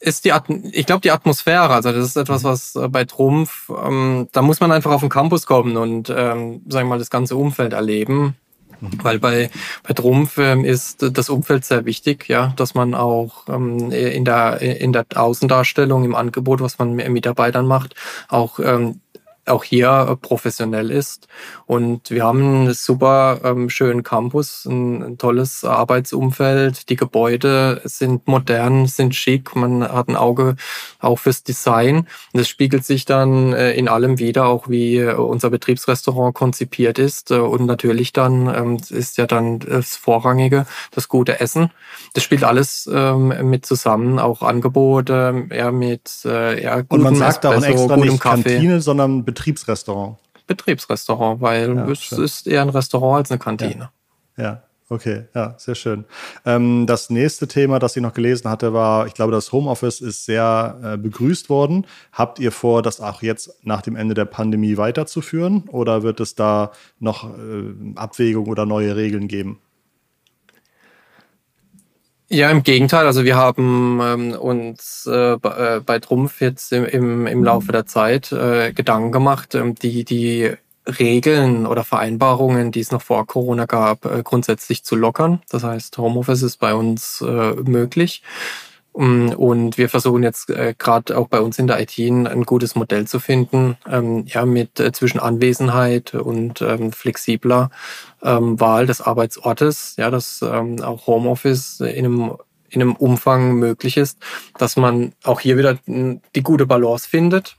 Ist 0.00 0.24
die, 0.24 0.32
ich 0.72 0.86
glaube, 0.86 1.00
die 1.00 1.10
Atmosphäre. 1.10 1.70
Also 1.70 1.92
das 1.92 2.06
ist 2.06 2.16
etwas, 2.16 2.42
was 2.44 2.74
äh, 2.74 2.88
bei 2.88 3.04
Trumpf, 3.04 3.70
ähm, 3.84 4.28
da 4.32 4.42
muss 4.42 4.60
man 4.60 4.72
einfach 4.72 4.90
auf 4.90 5.00
den 5.00 5.10
Campus 5.10 5.46
kommen 5.46 5.76
und, 5.76 6.10
ähm, 6.10 6.62
sagen 6.68 6.86
wir 6.86 6.90
mal, 6.90 6.98
das 6.98 7.10
ganze 7.10 7.36
Umfeld 7.36 7.72
erleben. 7.72 8.36
Mhm. 8.80 8.90
Weil 9.02 9.18
bei, 9.20 9.50
bei 9.84 9.94
Trumpf 9.94 10.38
ähm, 10.38 10.64
ist 10.64 11.06
das 11.16 11.30
Umfeld 11.30 11.64
sehr 11.64 11.84
wichtig, 11.84 12.28
ja, 12.28 12.52
dass 12.56 12.74
man 12.74 12.94
auch 12.94 13.48
ähm, 13.48 13.92
in, 13.92 14.24
der, 14.24 14.60
in 14.60 14.92
der 14.92 15.06
Außendarstellung, 15.14 16.04
im 16.04 16.16
Angebot, 16.16 16.60
was 16.60 16.78
man 16.78 16.94
mit 16.94 17.08
Mitarbeitern 17.08 17.66
macht, 17.66 17.94
auch 18.28 18.58
ähm, 18.58 19.00
auch 19.46 19.64
hier 19.64 20.06
äh, 20.08 20.16
professionell 20.16 20.90
ist. 20.90 21.26
Und 21.66 22.10
wir 22.10 22.24
haben 22.24 22.42
einen 22.42 22.74
super 22.74 23.40
ähm, 23.42 23.70
schönen 23.70 24.02
Campus, 24.02 24.66
ein, 24.66 25.02
ein, 25.02 25.18
tolles 25.18 25.64
Arbeitsumfeld. 25.64 26.88
Die 26.88 26.96
Gebäude 26.96 27.80
sind 27.84 28.28
modern, 28.28 28.86
sind 28.86 29.14
schick. 29.14 29.56
Man 29.56 29.82
hat 29.82 30.08
ein 30.08 30.16
Auge 30.16 30.56
auch 31.00 31.18
fürs 31.18 31.42
Design. 31.42 31.98
Und 31.98 32.08
das 32.40 32.48
spiegelt 32.48 32.84
sich 32.84 33.04
dann 33.04 33.52
äh, 33.52 33.72
in 33.72 33.88
allem 33.88 34.18
wieder, 34.18 34.46
auch 34.46 34.68
wie 34.68 34.98
äh, 34.98 35.14
unser 35.14 35.50
Betriebsrestaurant 35.50 36.34
konzipiert 36.34 36.98
ist. 37.00 37.32
Äh, 37.32 37.38
und 37.38 37.66
natürlich 37.66 38.12
dann 38.12 38.46
ähm, 38.54 38.78
ist 38.90 39.18
ja 39.18 39.26
dann 39.26 39.58
das 39.58 39.96
Vorrangige, 39.96 40.66
das 40.92 41.08
gute 41.08 41.40
Essen. 41.40 41.70
Das 42.14 42.22
spielt 42.22 42.44
alles 42.44 42.88
ähm, 42.92 43.34
mit 43.50 43.66
zusammen, 43.66 44.20
auch 44.20 44.42
Angebote, 44.42 45.48
ja, 45.52 45.72
mit 45.72 46.10
äh, 46.24 46.62
ja, 46.62 46.82
gutem 46.82 46.98
Und 46.98 47.02
man 47.02 47.14
sagt 47.16 47.44
Espresso, 47.44 47.56
auch 47.56 47.68
extra 47.68 47.96
nicht 47.96 48.20
Kaffee. 48.20 48.42
Kantine, 48.42 48.80
sondern 48.80 49.24
Betriebsrestaurant. 49.42 50.18
Betriebsrestaurant, 50.46 51.40
weil 51.40 51.74
ja, 51.76 51.88
es 51.88 52.00
schön. 52.00 52.22
ist 52.22 52.46
eher 52.46 52.62
ein 52.62 52.68
Restaurant 52.68 53.18
als 53.18 53.30
eine 53.30 53.38
Kantine. 53.38 53.90
Ja. 54.36 54.44
ja. 54.44 54.62
Okay, 54.88 55.24
ja, 55.34 55.54
sehr 55.56 55.74
schön. 55.74 56.04
Ähm, 56.44 56.86
das 56.86 57.08
nächste 57.08 57.48
Thema, 57.48 57.78
das 57.78 57.96
ich 57.96 58.02
noch 58.02 58.12
gelesen 58.12 58.50
hatte, 58.50 58.74
war, 58.74 59.06
ich 59.06 59.14
glaube, 59.14 59.32
das 59.32 59.50
Homeoffice 59.50 60.02
ist 60.02 60.26
sehr 60.26 60.78
äh, 60.84 60.96
begrüßt 60.98 61.48
worden. 61.48 61.86
Habt 62.12 62.38
ihr 62.38 62.52
vor, 62.52 62.82
das 62.82 63.00
auch 63.00 63.22
jetzt 63.22 63.64
nach 63.64 63.80
dem 63.80 63.96
Ende 63.96 64.12
der 64.12 64.26
Pandemie 64.26 64.76
weiterzuführen 64.76 65.64
oder 65.68 66.02
wird 66.02 66.20
es 66.20 66.34
da 66.34 66.72
noch 66.98 67.24
äh, 67.24 67.72
Abwägungen 67.94 68.50
oder 68.50 68.66
neue 68.66 68.94
Regeln 68.94 69.28
geben? 69.28 69.60
Ja, 72.34 72.50
im 72.50 72.62
Gegenteil. 72.62 73.04
Also 73.04 73.24
wir 73.24 73.36
haben 73.36 74.00
ähm, 74.02 74.32
uns 74.32 75.04
äh, 75.04 75.36
bei, 75.36 75.76
äh, 75.76 75.80
bei 75.80 75.98
Trumpf 75.98 76.40
jetzt 76.40 76.72
im, 76.72 76.86
im, 76.86 77.26
im 77.26 77.44
Laufe 77.44 77.72
der 77.72 77.84
Zeit 77.84 78.32
äh, 78.32 78.72
Gedanken 78.72 79.12
gemacht, 79.12 79.54
ähm, 79.54 79.74
die, 79.74 80.02
die 80.06 80.50
Regeln 80.98 81.66
oder 81.66 81.84
Vereinbarungen, 81.84 82.72
die 82.72 82.80
es 82.80 82.90
noch 82.90 83.02
vor 83.02 83.26
Corona 83.26 83.66
gab, 83.66 84.06
äh, 84.06 84.22
grundsätzlich 84.22 84.82
zu 84.82 84.96
lockern. 84.96 85.42
Das 85.50 85.62
heißt, 85.62 85.98
Homeoffice 85.98 86.40
ist 86.40 86.56
bei 86.56 86.72
uns 86.72 87.20
äh, 87.20 87.52
möglich. 87.52 88.22
Mm, 88.94 89.30
und 89.30 89.78
wir 89.78 89.88
versuchen 89.88 90.22
jetzt 90.22 90.50
äh, 90.50 90.74
gerade 90.76 91.16
auch 91.16 91.28
bei 91.28 91.40
uns 91.40 91.58
in 91.58 91.66
der 91.66 91.80
IT 91.80 91.98
ein, 91.98 92.44
gutes 92.44 92.74
Modell 92.74 93.06
zu 93.06 93.20
finden, 93.20 93.76
ähm, 93.90 94.24
ja, 94.26 94.44
mit 94.44 94.80
äh, 94.80 94.92
zwischen 94.92 95.18
Anwesenheit 95.18 96.14
und 96.14 96.60
ähm, 96.60 96.92
flexibler 96.92 97.70
ähm, 98.22 98.60
Wahl 98.60 98.86
des 98.86 99.00
Arbeitsortes, 99.00 99.94
ja, 99.96 100.10
dass 100.10 100.42
ähm, 100.42 100.82
auch 100.82 101.06
Homeoffice 101.06 101.80
in 101.80 102.04
einem 102.04 102.36
in 102.68 102.80
einem 102.80 102.96
Umfang 102.96 103.56
möglich 103.56 103.98
ist, 103.98 104.18
dass 104.56 104.78
man 104.78 105.12
auch 105.24 105.40
hier 105.40 105.58
wieder 105.58 105.78
die 105.86 106.42
gute 106.42 106.64
Balance 106.64 107.06
findet 107.06 107.58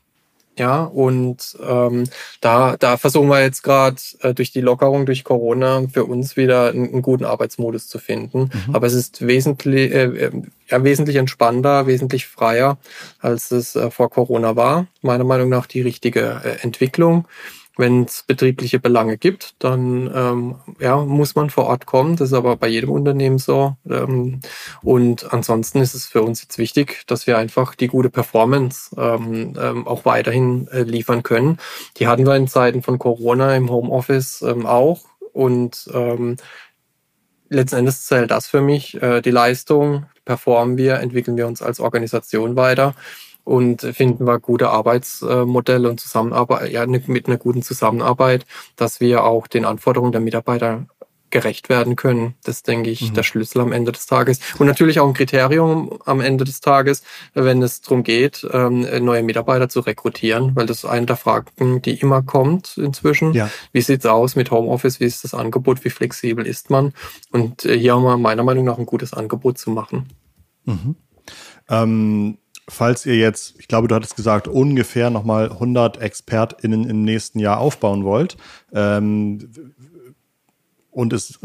ja, 0.58 0.84
und 0.84 1.58
ähm, 1.68 2.04
da, 2.40 2.78
da 2.78 2.98
versuchen 2.98 3.28
wir 3.28 3.42
jetzt 3.42 3.64
gerade 3.64 3.96
äh, 4.22 4.34
durch 4.36 4.52
die 4.52 4.62
Lockerung, 4.62 5.08
durch 5.08 5.24
Corona 5.24 5.84
für 5.92 6.06
uns 6.06 6.38
wieder 6.38 6.70
einen, 6.70 6.90
einen 6.90 7.02
guten 7.02 7.26
Arbeitsmodus 7.26 7.88
zu 7.88 7.98
finden. 7.98 8.52
Mhm. 8.68 8.76
Aber 8.76 8.86
es 8.86 8.94
ist 8.94 9.26
wesentlich, 9.26 9.92
äh, 9.92 10.04
äh, 10.04 10.32
ja, 10.68 10.84
wesentlich 10.84 11.16
entspannter, 11.16 11.88
wesentlich 11.88 12.28
freier, 12.28 12.78
als 13.20 13.50
es 13.50 13.76
äh, 13.76 13.90
vor 13.90 14.12
Corona 14.12 14.56
war. 14.56 14.86
Meiner 15.02 15.24
Meinung 15.24 15.50
nach 15.50 15.66
die 15.66 15.82
richtige 15.82 16.42
äh, 16.44 16.64
Entwicklung. 16.64 17.28
Wenn 17.76 18.04
es 18.04 18.24
betriebliche 18.24 18.80
Belange 18.80 19.18
gibt, 19.18 19.56
dann 19.58 20.12
ähm, 20.14 20.56
ja, 20.80 20.98
muss 20.98 21.34
man 21.34 21.50
vor 21.50 21.66
Ort 21.66 21.88
kommen. 21.88 22.16
Das 22.16 22.30
ist 22.30 22.34
aber 22.36 22.56
bei 22.56 22.68
jedem 22.68 22.92
Unternehmen 22.92 23.40
so. 23.40 23.76
Ähm, 23.90 24.42
und 24.84 25.34
ansonsten 25.34 25.80
ist 25.82 25.96
es 25.96 26.06
für 26.06 26.22
uns 26.22 26.44
jetzt 26.44 26.60
wichtig, 26.60 27.02
dass 27.08 27.26
wir 27.26 27.40
einfach 27.40 27.74
die 27.74 27.88
gute 27.88 28.12
Performance 28.12 28.96
ähm, 28.96 29.54
ähm, 29.60 29.88
auch 29.88 30.06
weiterhin 30.06 30.68
äh, 30.68 30.84
liefern 30.84 31.24
können. 31.24 31.58
Die 31.98 32.06
hatten 32.06 32.28
wir 32.28 32.36
in 32.36 32.48
Zeiten 32.48 32.84
von 32.84 33.00
Corona 33.00 33.56
im 33.56 33.72
Homeoffice 33.72 34.44
ähm, 34.44 34.68
auch. 34.68 35.02
Und 35.34 35.90
ähm, 35.94 36.38
letzten 37.50 37.78
Endes 37.78 38.06
zählt 38.06 38.30
das 38.30 38.46
für 38.46 38.62
mich. 38.62 39.02
Äh, 39.02 39.22
die 39.22 39.32
Leistung 39.32 40.06
performen 40.26 40.78
wir, 40.78 41.00
entwickeln 41.00 41.38
wir 41.38 41.48
uns 41.48 41.64
als 41.64 41.80
Organisation 41.80 42.56
weiter 42.56 42.94
und 43.44 43.82
finden 43.82 44.26
wir 44.26 44.40
gute 44.40 44.70
Arbeitsmodelle 44.70 45.90
und 45.90 46.00
Zusammenarbeit, 46.00 46.72
ja, 46.72 46.86
ne, 46.86 47.02
mit 47.08 47.28
einer 47.28 47.38
guten 47.38 47.62
Zusammenarbeit, 47.62 48.46
dass 48.76 49.00
wir 49.00 49.24
auch 49.24 49.48
den 49.48 49.66
Anforderungen 49.66 50.12
der 50.12 50.22
Mitarbeiter 50.22 50.86
gerecht 51.34 51.68
werden 51.68 51.96
können. 51.96 52.36
Das 52.44 52.62
denke 52.62 52.92
ich, 52.92 53.10
mhm. 53.10 53.16
der 53.16 53.24
Schlüssel 53.24 53.60
am 53.60 53.72
Ende 53.72 53.92
des 53.92 54.06
Tages. 54.06 54.40
Und 54.60 54.68
natürlich 54.68 55.00
auch 55.00 55.08
ein 55.08 55.16
Kriterium 55.16 56.00
am 56.06 56.22
Ende 56.22 56.46
des 56.46 56.62
Tages, 56.62 57.04
wenn 57.34 57.62
es 57.64 57.82
darum 57.82 58.04
geht, 58.04 58.48
ähm, 58.54 58.88
neue 59.04 59.24
Mitarbeiter 59.24 59.68
zu 59.68 59.80
rekrutieren, 59.80 60.56
weil 60.56 60.68
das 60.68 60.84
ist 60.84 60.86
eine 60.86 61.08
der 61.08 61.18
Fragen, 61.18 61.82
die 61.82 62.00
immer 62.00 62.22
kommt 62.22 62.78
inzwischen. 62.78 63.34
Ja. 63.34 63.50
Wie 63.72 63.82
sieht's 63.82 64.06
aus 64.06 64.36
mit 64.36 64.52
Homeoffice? 64.52 65.00
Wie 65.00 65.06
ist 65.06 65.24
das 65.24 65.34
Angebot? 65.34 65.84
Wie 65.84 65.90
flexibel 65.90 66.46
ist 66.46 66.70
man? 66.70 66.94
Und 67.32 67.66
äh, 67.66 67.78
hier 67.78 67.96
haben 67.96 68.04
wir 68.04 68.16
meiner 68.18 68.44
Meinung 68.44 68.66
nach 68.66 68.78
ein 68.78 68.86
gutes 68.86 69.12
Angebot 69.14 69.58
zu 69.58 69.72
machen. 69.72 70.10
Mhm. 70.66 70.96
Ähm 71.68 72.38
falls 72.70 73.06
ihr 73.06 73.18
jetzt, 73.18 73.56
ich 73.60 73.68
glaube, 73.68 73.88
du 73.88 73.96
hattest 73.96 74.16
gesagt, 74.16 74.48
ungefähr 74.48 75.10
nochmal 75.10 75.52
100 75.52 76.02
ExpertInnen 76.02 76.90
im 76.90 77.04
nächsten 77.04 77.40
Jahr 77.40 77.60
aufbauen 77.60 78.04
wollt 78.04 78.38
ähm, 78.74 79.50
und 80.92 81.14
es 81.14 81.40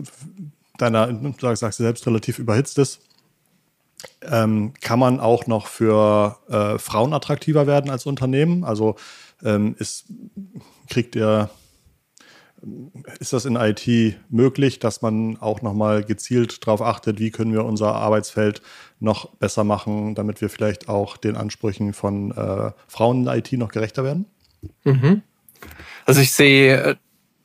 deiner, 0.78 1.09
sagst 1.57 1.81
du 1.81 1.83
selbst, 1.83 2.07
relativ 2.07 2.38
überhitzt 2.38 2.78
ist, 2.78 3.00
ähm, 4.22 4.74
kann 4.81 4.98
man 4.98 5.20
auch 5.20 5.46
noch 5.46 5.66
für 5.66 6.38
äh, 6.48 6.78
Frauen 6.78 7.12
attraktiver 7.12 7.66
werden 7.66 7.90
als 7.90 8.07
Unternehmen? 8.07 8.64
Also 8.64 8.96
ähm, 9.42 9.74
ist, 9.78 10.07
kriegt 10.88 11.16
ihr, 11.16 11.50
ist 13.21 13.33
das 13.33 13.44
in 13.44 13.57
IT 13.57 13.87
möglich, 14.31 14.79
dass 14.79 15.03
man 15.03 15.37
auch 15.38 15.62
nochmal 15.62 16.05
gezielt 16.05 16.66
darauf 16.66 16.83
achtet, 16.83 17.18
wie 17.21 17.31
können 17.31 17.53
wir 17.53 17.64
unser 17.64 17.94
Arbeitsfeld 17.94 18.62
noch 19.01 19.35
besser 19.37 19.64
machen, 19.64 20.14
damit 20.14 20.40
wir 20.40 20.49
vielleicht 20.49 20.88
auch 20.88 21.16
den 21.16 21.37
Ansprüchen 21.37 21.92
von 21.92 22.33
äh, 22.33 22.73
Frauen 22.87 23.27
in 23.27 23.38
IT 23.38 23.53
noch 23.53 23.71
gerechter 23.71 24.05
werden? 24.05 24.27
Mhm. 24.85 25.23
Also 26.05 26.21
ich 26.21 26.33
sehe 26.33 26.83
äh, 26.83 26.97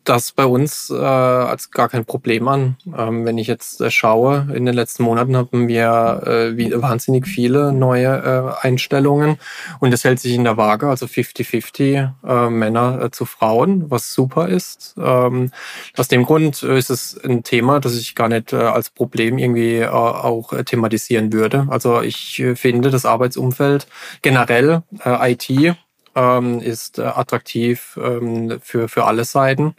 das 0.03 0.31
bei 0.31 0.45
uns 0.45 0.89
äh, 0.89 0.95
als 0.95 1.71
gar 1.71 1.89
kein 1.89 2.05
Problem 2.05 2.47
an. 2.47 2.77
Ähm, 2.97 3.25
wenn 3.25 3.37
ich 3.37 3.47
jetzt 3.47 3.81
äh, 3.81 3.91
schaue, 3.91 4.47
in 4.53 4.65
den 4.65 4.75
letzten 4.75 5.03
Monaten 5.03 5.35
haben 5.35 5.67
wir 5.67 6.23
äh, 6.25 6.57
wie, 6.57 6.73
wahnsinnig 6.81 7.27
viele 7.27 7.71
neue 7.71 8.55
äh, 8.61 8.65
Einstellungen 8.65 9.37
und 9.79 9.91
das 9.91 10.03
hält 10.03 10.19
sich 10.19 10.33
in 10.33 10.43
der 10.43 10.57
Waage, 10.57 10.87
also 10.87 11.05
50-50 11.05 12.11
äh, 12.25 12.49
Männer 12.49 13.01
äh, 13.03 13.11
zu 13.11 13.25
Frauen, 13.25 13.89
was 13.89 14.11
super 14.11 14.47
ist. 14.47 14.95
Ähm, 14.97 15.51
aus 15.97 16.07
dem 16.07 16.25
Grund 16.25 16.63
ist 16.63 16.89
es 16.89 17.19
ein 17.23 17.43
Thema, 17.43 17.79
das 17.79 17.95
ich 17.95 18.15
gar 18.15 18.29
nicht 18.29 18.53
äh, 18.53 18.57
als 18.57 18.89
Problem 18.89 19.37
irgendwie 19.37 19.77
äh, 19.77 19.87
auch 19.87 20.53
äh, 20.53 20.63
thematisieren 20.63 21.33
würde. 21.33 21.67
Also 21.69 22.01
ich 22.01 22.39
äh, 22.39 22.55
finde 22.55 22.91
das 22.91 23.05
Arbeitsumfeld 23.05 23.87
generell 24.21 24.83
äh, 25.05 25.33
IT 25.33 25.75
ähm, 26.15 26.59
ist 26.59 26.99
äh, 26.99 27.03
attraktiv 27.03 27.99
ähm, 28.01 28.59
für, 28.61 28.87
für 28.87 29.05
alle 29.05 29.25
Seiten. 29.25 29.75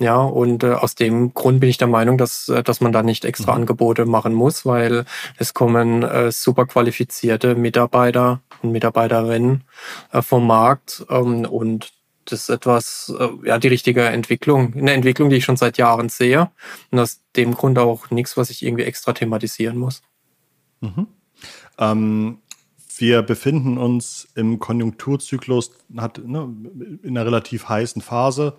Ja, 0.00 0.16
und 0.22 0.64
äh, 0.64 0.72
aus 0.72 0.94
dem 0.94 1.34
Grund 1.34 1.60
bin 1.60 1.68
ich 1.68 1.76
der 1.76 1.86
Meinung, 1.86 2.16
dass, 2.16 2.48
äh, 2.48 2.62
dass 2.62 2.80
man 2.80 2.90
da 2.90 3.02
nicht 3.02 3.26
extra 3.26 3.52
mhm. 3.52 3.60
Angebote 3.60 4.06
machen 4.06 4.32
muss, 4.32 4.64
weil 4.64 5.04
es 5.36 5.52
kommen 5.52 6.02
äh, 6.02 6.32
super 6.32 6.64
qualifizierte 6.64 7.54
Mitarbeiter 7.54 8.40
und 8.62 8.72
Mitarbeiterinnen 8.72 9.64
äh, 10.10 10.22
vom 10.22 10.46
Markt 10.46 11.04
ähm, 11.10 11.44
und 11.44 11.92
das 12.24 12.42
ist 12.42 12.48
etwas, 12.48 13.12
äh, 13.18 13.28
ja, 13.46 13.58
die 13.58 13.68
richtige 13.68 14.04
Entwicklung, 14.04 14.74
eine 14.74 14.92
Entwicklung, 14.92 15.28
die 15.28 15.36
ich 15.36 15.44
schon 15.44 15.56
seit 15.56 15.76
Jahren 15.76 16.08
sehe 16.08 16.50
und 16.90 16.98
aus 16.98 17.20
dem 17.36 17.54
Grund 17.54 17.78
auch 17.78 18.10
nichts, 18.10 18.38
was 18.38 18.48
ich 18.48 18.64
irgendwie 18.64 18.84
extra 18.84 19.12
thematisieren 19.12 19.76
muss. 19.76 20.02
Mhm. 20.80 21.08
Ähm, 21.78 22.38
wir 22.96 23.22
befinden 23.22 23.76
uns 23.76 24.28
im 24.34 24.58
Konjunkturzyklus, 24.58 25.72
hat 25.96 26.22
ne, 26.24 26.54
in 27.02 27.16
einer 27.18 27.26
relativ 27.26 27.68
heißen 27.68 28.00
Phase 28.00 28.58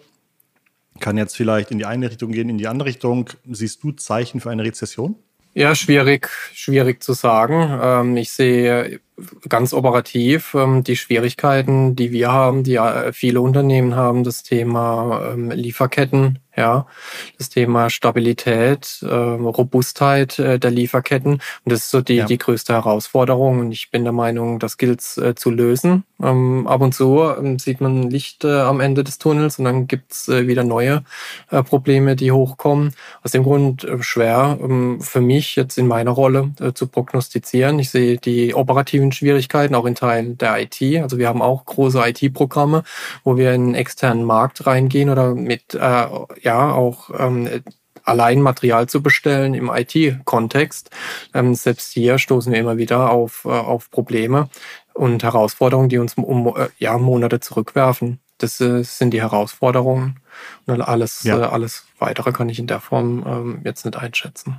kann 0.99 1.17
jetzt 1.17 1.35
vielleicht 1.35 1.71
in 1.71 1.77
die 1.77 1.85
eine 1.85 2.09
Richtung 2.09 2.31
gehen, 2.31 2.49
in 2.49 2.57
die 2.57 2.67
andere 2.67 2.89
Richtung. 2.89 3.29
Siehst 3.49 3.83
du 3.83 3.91
Zeichen 3.91 4.39
für 4.39 4.51
eine 4.51 4.63
Rezession? 4.63 5.15
Ja, 5.53 5.75
schwierig, 5.75 6.29
schwierig 6.53 7.03
zu 7.03 7.11
sagen. 7.11 7.77
Ähm, 7.81 8.17
ich 8.17 8.31
sehe 8.31 9.01
ganz 9.49 9.73
operativ 9.73 10.53
ähm, 10.55 10.83
die 10.83 10.95
Schwierigkeiten, 10.95 11.95
die 11.95 12.11
wir 12.11 12.31
haben, 12.31 12.63
die 12.63 12.79
viele 13.11 13.41
Unternehmen 13.41 13.95
haben, 13.95 14.23
das 14.23 14.43
Thema 14.43 15.33
ähm, 15.33 15.51
Lieferketten, 15.51 16.39
ja, 16.55 16.85
das 17.37 17.49
Thema 17.49 17.89
Stabilität, 17.89 18.99
äh, 19.03 19.07
Robustheit 19.07 20.37
äh, 20.39 20.59
der 20.59 20.71
Lieferketten. 20.71 21.33
Und 21.33 21.41
das 21.65 21.81
ist 21.81 21.91
so 21.91 22.01
die, 22.01 22.15
ja. 22.15 22.25
die 22.25 22.37
größte 22.37 22.73
Herausforderung. 22.73 23.59
Und 23.59 23.71
ich 23.71 23.89
bin 23.91 24.03
der 24.03 24.13
Meinung, 24.13 24.59
das 24.59 24.77
gilt 24.77 25.01
äh, 25.17 25.35
zu 25.35 25.49
lösen. 25.49 26.03
Ähm, 26.21 26.67
ab 26.67 26.81
und 26.81 26.93
zu 26.93 27.21
ähm, 27.21 27.57
sieht 27.57 27.81
man 27.81 28.09
Licht 28.09 28.43
äh, 28.43 28.59
am 28.59 28.79
Ende 28.79 29.03
des 29.03 29.17
Tunnels 29.17 29.59
und 29.59 29.65
dann 29.65 29.87
gibt's 29.87 30.27
äh, 30.27 30.47
wieder 30.47 30.63
neue 30.63 31.03
äh, 31.49 31.63
Probleme, 31.63 32.15
die 32.15 32.31
hochkommen. 32.31 32.93
Aus 33.23 33.31
dem 33.31 33.43
Grund 33.43 33.83
äh, 33.83 34.03
schwer 34.03 34.57
ähm, 34.61 34.99
für 35.01 35.21
mich 35.21 35.55
jetzt 35.55 35.77
in 35.77 35.87
meiner 35.87 36.11
Rolle 36.11 36.51
äh, 36.59 36.73
zu 36.73 36.87
prognostizieren. 36.87 37.79
Ich 37.79 37.89
sehe 37.89 38.17
die 38.17 38.53
operativen 38.53 39.11
Schwierigkeiten 39.11 39.73
auch 39.73 39.85
in 39.85 39.95
Teilen 39.95 40.37
der 40.37 40.61
IT. 40.61 40.81
Also 41.01 41.17
wir 41.17 41.27
haben 41.27 41.41
auch 41.41 41.65
große 41.65 42.01
IT-Programme, 42.05 42.83
wo 43.23 43.37
wir 43.37 43.53
in 43.53 43.61
einen 43.61 43.75
externen 43.75 44.25
Markt 44.25 44.65
reingehen 44.67 45.09
oder 45.09 45.33
mit 45.33 45.73
äh, 45.73 46.05
ja 46.43 46.71
auch 46.71 47.09
ähm, 47.17 47.47
allein 48.03 48.41
Material 48.41 48.87
zu 48.87 49.01
bestellen 49.01 49.53
im 49.53 49.69
IT-Kontext. 49.73 50.89
Ähm, 51.33 51.55
selbst 51.55 51.93
hier 51.93 52.17
stoßen 52.17 52.51
wir 52.51 52.59
immer 52.59 52.77
wieder 52.77 53.11
auf, 53.11 53.45
äh, 53.45 53.49
auf 53.49 53.91
Probleme 53.91 54.49
und 54.93 55.23
Herausforderungen, 55.23 55.89
die 55.89 55.97
uns 55.97 56.15
um 56.15 56.47
äh, 56.47 56.67
ja, 56.77 56.97
Monate 56.97 57.39
zurückwerfen. 57.39 58.19
Das 58.37 58.59
äh, 58.59 58.83
sind 58.83 59.11
die 59.13 59.21
Herausforderungen. 59.21 60.19
Und 60.65 60.81
alles, 60.81 61.23
ja. 61.23 61.39
äh, 61.39 61.43
alles 61.43 61.85
weitere 61.99 62.31
kann 62.31 62.49
ich 62.49 62.59
in 62.59 62.67
der 62.67 62.79
Form 62.79 63.23
ähm, 63.27 63.61
jetzt 63.63 63.85
nicht 63.85 63.97
einschätzen. 63.97 64.57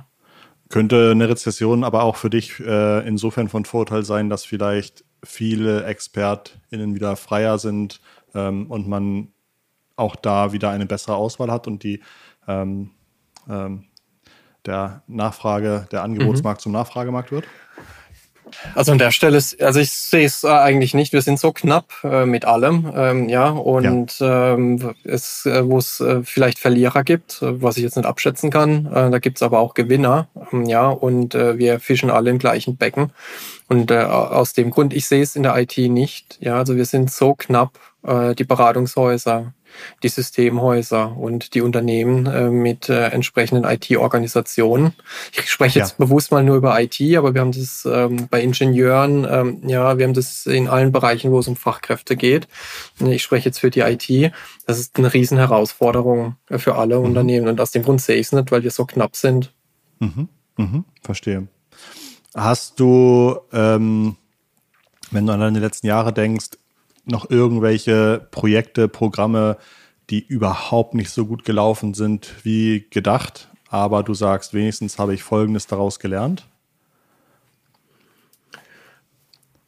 Könnte 0.69 1.11
eine 1.11 1.29
Rezession 1.29 1.83
aber 1.83 2.03
auch 2.03 2.15
für 2.15 2.29
dich 2.29 2.59
äh, 2.59 3.07
insofern 3.07 3.49
von 3.49 3.65
Vorteil 3.65 4.03
sein, 4.03 4.29
dass 4.29 4.45
vielleicht 4.45 5.03
viele 5.23 5.85
ExpertInnen 5.85 6.95
wieder 6.95 7.15
freier 7.15 7.57
sind 7.57 8.01
ähm, 8.33 8.71
und 8.71 8.87
man 8.87 9.32
auch 9.95 10.15
da 10.15 10.51
wieder 10.51 10.69
eine 10.69 10.85
bessere 10.85 11.15
Auswahl 11.15 11.51
hat 11.51 11.67
und 11.67 11.83
die 11.83 12.01
ähm, 12.47 12.91
ähm, 13.49 13.85
der 14.65 15.03
Nachfrage, 15.07 15.87
der 15.91 16.03
Angebotsmarkt 16.03 16.61
mhm. 16.61 16.63
zum 16.63 16.71
Nachfragemarkt 16.71 17.31
wird? 17.31 17.45
Also 18.75 18.91
an 18.91 18.97
der 18.97 19.11
Stelle 19.11 19.37
ist, 19.37 19.61
also 19.61 19.79
ich 19.79 19.91
sehe 19.91 20.25
es 20.25 20.43
äh, 20.43 20.47
eigentlich 20.47 20.93
nicht. 20.93 21.13
Wir 21.13 21.21
sind 21.21 21.39
so 21.39 21.51
knapp 21.51 21.91
äh, 22.03 22.25
mit 22.25 22.45
allem, 22.45 22.91
ähm, 22.95 23.29
ja, 23.29 23.49
und 23.49 24.19
ja. 24.19 24.53
Ähm, 24.53 24.93
es, 25.03 25.45
äh, 25.45 25.67
wo 25.67 25.77
es 25.77 25.99
äh, 25.99 26.21
vielleicht 26.23 26.59
Verlierer 26.59 27.03
gibt, 27.03 27.41
äh, 27.41 27.61
was 27.61 27.77
ich 27.77 27.83
jetzt 27.83 27.95
nicht 27.95 28.05
abschätzen 28.05 28.49
kann. 28.49 28.85
Äh, 28.87 29.11
da 29.11 29.19
gibt 29.19 29.37
es 29.37 29.43
aber 29.43 29.59
auch 29.59 29.73
Gewinner, 29.73 30.27
ähm, 30.51 30.65
ja, 30.65 30.89
und 30.89 31.33
wir 31.33 31.79
fischen 31.79 32.09
alle 32.09 32.29
im 32.29 32.37
gleichen 32.37 32.77
Becken. 32.77 33.11
Und 33.67 33.91
aus 33.91 34.53
dem 34.53 34.69
Grund, 34.69 34.93
ich 34.93 35.07
sehe 35.07 35.23
es 35.23 35.35
in 35.35 35.43
der 35.43 35.57
IT 35.57 35.77
nicht. 35.77 36.37
Ja, 36.41 36.57
also 36.57 36.75
wir 36.75 36.85
sind 36.85 37.11
so 37.11 37.33
knapp, 37.33 37.79
die 38.05 38.43
Beratungshäuser, 38.43 39.53
die 40.03 40.09
Systemhäuser 40.09 41.15
und 41.17 41.53
die 41.53 41.61
Unternehmen 41.61 42.25
äh, 42.25 42.49
mit 42.49 42.89
äh, 42.89 43.07
entsprechenden 43.07 43.63
IT-Organisationen. 43.63 44.93
Ich 45.31 45.49
spreche 45.49 45.79
jetzt 45.79 45.99
ja. 45.99 46.05
bewusst 46.05 46.31
mal 46.31 46.43
nur 46.43 46.57
über 46.57 46.79
IT, 46.81 46.99
aber 47.17 47.33
wir 47.33 47.41
haben 47.41 47.51
das 47.51 47.87
ähm, 47.89 48.27
bei 48.29 48.41
Ingenieuren, 48.41 49.27
ähm, 49.29 49.61
ja, 49.67 49.97
wir 49.97 50.05
haben 50.05 50.13
das 50.13 50.45
in 50.45 50.67
allen 50.67 50.91
Bereichen, 50.91 51.31
wo 51.31 51.39
es 51.39 51.47
um 51.47 51.55
Fachkräfte 51.55 52.15
geht. 52.15 52.47
Ich 52.99 53.23
spreche 53.23 53.49
jetzt 53.49 53.59
für 53.59 53.69
die 53.69 53.81
IT. 53.81 54.33
Das 54.65 54.79
ist 54.79 54.97
eine 54.97 55.13
riesen 55.13 55.37
Herausforderung 55.37 56.35
für 56.49 56.75
alle 56.75 56.99
mhm. 56.99 57.05
Unternehmen 57.05 57.47
und 57.47 57.59
aus 57.59 57.71
dem 57.71 57.83
Grund 57.83 58.01
sehe 58.01 58.17
ich 58.17 58.27
es 58.27 58.31
nicht, 58.31 58.51
weil 58.51 58.63
wir 58.63 58.71
so 58.71 58.85
knapp 58.85 59.15
sind. 59.15 59.53
Mhm. 59.99 60.29
Mhm. 60.57 60.85
Verstehe. 61.01 61.47
Hast 62.35 62.79
du, 62.79 63.37
ähm, 63.51 64.15
wenn 65.11 65.25
du 65.25 65.33
an 65.33 65.39
deine 65.39 65.59
letzten 65.59 65.87
Jahre 65.87 66.13
denkst, 66.13 66.51
noch 67.05 67.29
irgendwelche 67.29 68.27
Projekte, 68.31 68.87
Programme, 68.87 69.57
die 70.09 70.25
überhaupt 70.25 70.93
nicht 70.93 71.09
so 71.09 71.25
gut 71.25 71.45
gelaufen 71.45 71.93
sind 71.93 72.33
wie 72.43 72.87
gedacht, 72.89 73.49
aber 73.69 74.03
du 74.03 74.13
sagst, 74.13 74.53
wenigstens 74.53 74.99
habe 74.99 75.13
ich 75.13 75.23
Folgendes 75.23 75.67
daraus 75.67 75.99
gelernt? 75.99 76.45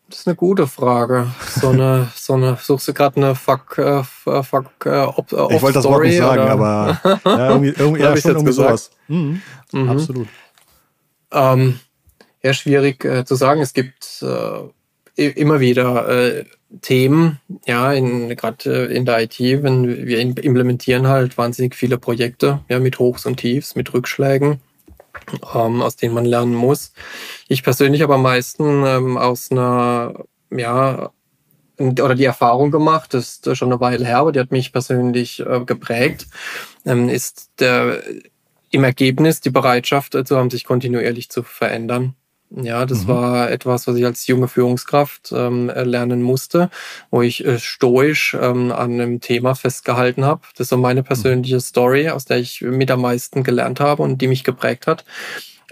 Das 0.08 0.20
ist 0.20 0.28
eine 0.28 0.36
gute 0.36 0.68
Frage. 0.68 1.28
So 1.60 1.70
eine, 1.70 2.10
so 2.16 2.34
eine, 2.34 2.58
suchst 2.62 2.88
du 2.88 2.94
gerade 2.94 3.18
eine 3.18 3.36
Fuck, 3.36 3.78
äh, 3.78 4.04
Fuck, 4.04 4.86
äh, 4.86 5.02
op, 5.02 5.32
äh, 5.32 5.56
Ich 5.56 5.62
wollte 5.62 5.80
das 5.80 5.86
Wort 5.86 6.04
nicht 6.04 6.18
sagen, 6.18 6.44
oder? 6.44 6.52
aber 6.52 7.00
ja, 7.26 7.50
irgendwie, 7.50 7.74
irgendwie, 7.78 8.02
ja, 8.02 8.16
schon 8.16 8.32
irgendwie 8.32 8.54
sowas. 8.54 8.92
Mhm. 9.08 9.42
Mhm. 9.72 9.90
Absolut. 9.90 10.28
Ähm, 11.32 11.80
ja, 12.44 12.54
schwierig 12.54 13.04
äh, 13.04 13.26
zu 13.26 13.36
sagen. 13.36 13.62
Es 13.62 13.74
gibt 13.74 14.22
äh, 14.22 14.70
immer 15.16 15.60
wieder 15.60 16.08
äh, 16.08 16.46
Themen, 16.82 17.40
ja, 17.66 17.94
gerade 17.94 18.90
äh, 18.90 18.96
in 18.96 19.06
der 19.06 19.22
IT, 19.22 19.40
wenn 19.40 20.06
wir 20.06 20.20
implementieren 20.20 21.08
halt 21.08 21.38
wahnsinnig 21.38 21.76
viele 21.76 21.98
Projekte, 21.98 22.62
ja, 22.68 22.80
mit 22.80 23.00
Hochs 23.00 23.26
und 23.26 23.38
Tiefs, 23.38 23.76
mit 23.76 23.94
Rückschlägen, 23.94 24.60
ähm, 25.54 25.82
aus 25.82 25.96
denen 25.96 26.14
man 26.14 26.26
lernen 26.26 26.54
muss. 26.54 26.94
Ich 27.48 27.64
persönlich 27.64 28.04
aber 28.04 28.16
am 28.16 28.24
meisten 28.24 28.84
ähm, 28.86 29.18
aus 29.18 29.52
einer, 29.52 30.26
ja, 30.52 31.12
oder 31.78 32.16
die 32.16 32.26
Erfahrung 32.26 32.72
gemacht, 32.72 33.14
das 33.14 33.42
ist 33.44 33.58
schon 33.58 33.72
eine 33.72 33.82
Weile 33.82 34.06
her, 34.06 34.20
aber 34.20 34.32
die 34.32 34.40
hat 34.40 34.52
mich 34.52 34.72
persönlich 34.72 35.42
äh, 35.42 35.62
geprägt, 35.66 36.28
ähm, 36.86 37.10
ist 37.10 37.52
der, 37.60 38.02
im 38.72 38.84
Ergebnis 38.84 39.42
die 39.42 39.50
Bereitschaft 39.50 40.14
zu 40.14 40.18
also 40.20 40.38
haben, 40.38 40.50
sich 40.50 40.66
kontinuierlich 40.66 41.30
zu 41.30 41.44
verändern. 41.44 42.16
Ja, 42.52 42.86
das 42.86 43.04
mhm. 43.04 43.08
war 43.08 43.52
etwas, 43.52 43.88
was 43.88 43.96
ich 43.96 44.06
als 44.06 44.28
junge 44.28 44.48
Führungskraft 44.48 45.34
ähm, 45.36 45.68
lernen 45.68 46.22
musste, 46.22 46.70
wo 47.10 47.22
ich 47.22 47.44
äh, 47.44 47.60
stoisch 47.60 48.38
ähm, 48.40 48.72
an 48.72 48.94
einem 48.94 49.20
Thema 49.20 49.56
festgehalten 49.56 50.26
habe. 50.26 50.42
Das 50.54 50.66
ist 50.66 50.70
so 50.70 50.78
meine 50.78 51.02
mhm. 51.02 51.06
persönliche 51.06 51.56
mhm. 51.56 51.62
Story, 51.62 52.10
aus 52.10 52.26
der 52.26 52.38
ich 52.38 52.62
mit 52.62 52.92
am 52.92 53.02
meisten 53.02 53.44
gelernt 53.44 53.80
habe 53.80 54.04
und 54.04 54.22
die 54.22 54.28
mich 54.28 54.44
geprägt 54.44 54.88
hat. 54.88 55.06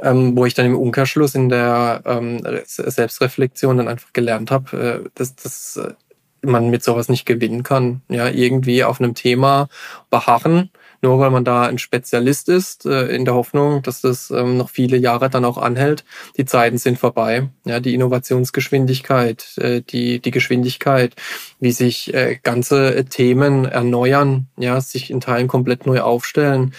Ähm, 0.02 0.36
wo 0.36 0.46
ich 0.46 0.56
dann 0.56 0.66
im 0.66 0.76
Umkehrschluss 0.76 1.36
in 1.36 1.50
der 1.50 2.02
ähm, 2.06 2.42
Selbstreflexion 2.66 3.78
dann 3.78 3.88
einfach 3.88 4.12
gelernt 4.12 4.50
habe, 4.50 5.04
äh, 5.06 5.10
dass, 5.14 5.36
dass 5.36 5.78
äh, 5.78 5.94
man 6.42 6.72
mit 6.72 6.84
sowas 6.84 7.08
nicht 7.08 7.26
gewinnen 7.26 7.64
kann. 7.64 8.02
Ja, 8.10 8.28
irgendwie 8.28 8.84
auf 8.84 9.00
einem 9.00 9.14
Thema 9.14 9.70
beharren, 10.10 10.72
nur 11.04 11.20
weil 11.20 11.30
man 11.30 11.44
da 11.44 11.64
ein 11.64 11.78
Spezialist 11.78 12.50
ist, 12.50 12.86
äh, 12.86 13.08
in 13.08 13.26
der 13.26 13.36
Hoffnung, 13.36 13.82
dass 13.84 14.02
das 14.02 14.32
ähm, 14.32 14.58
noch 14.58 14.70
viele 14.70 14.98
Jahre 14.98 15.30
dann 15.30 15.46
auch 15.46 15.58
anhält. 15.58 16.06
Die 16.38 16.46
Zeiten 16.46 16.78
sind 16.78 16.98
vorbei. 16.98 17.50
Ja, 17.66 17.80
die 17.80 17.94
Innovationsgeschwindigkeit, 17.94 19.58
äh, 19.58 19.82
die, 19.82 20.20
die 20.20 20.32
Geschwindigkeit, 20.32 21.14
wie 21.60 21.72
sich 21.72 22.14
äh, 22.14 22.40
ganze 22.42 23.06
Themen 23.06 23.66
erneuern, 23.66 24.48
ja, 24.58 24.80
sich 24.80 25.12
in 25.12 25.20
Teilen 25.20 25.48
komplett 25.48 25.86
neu 25.86 26.00
aufstellen, 26.02 26.74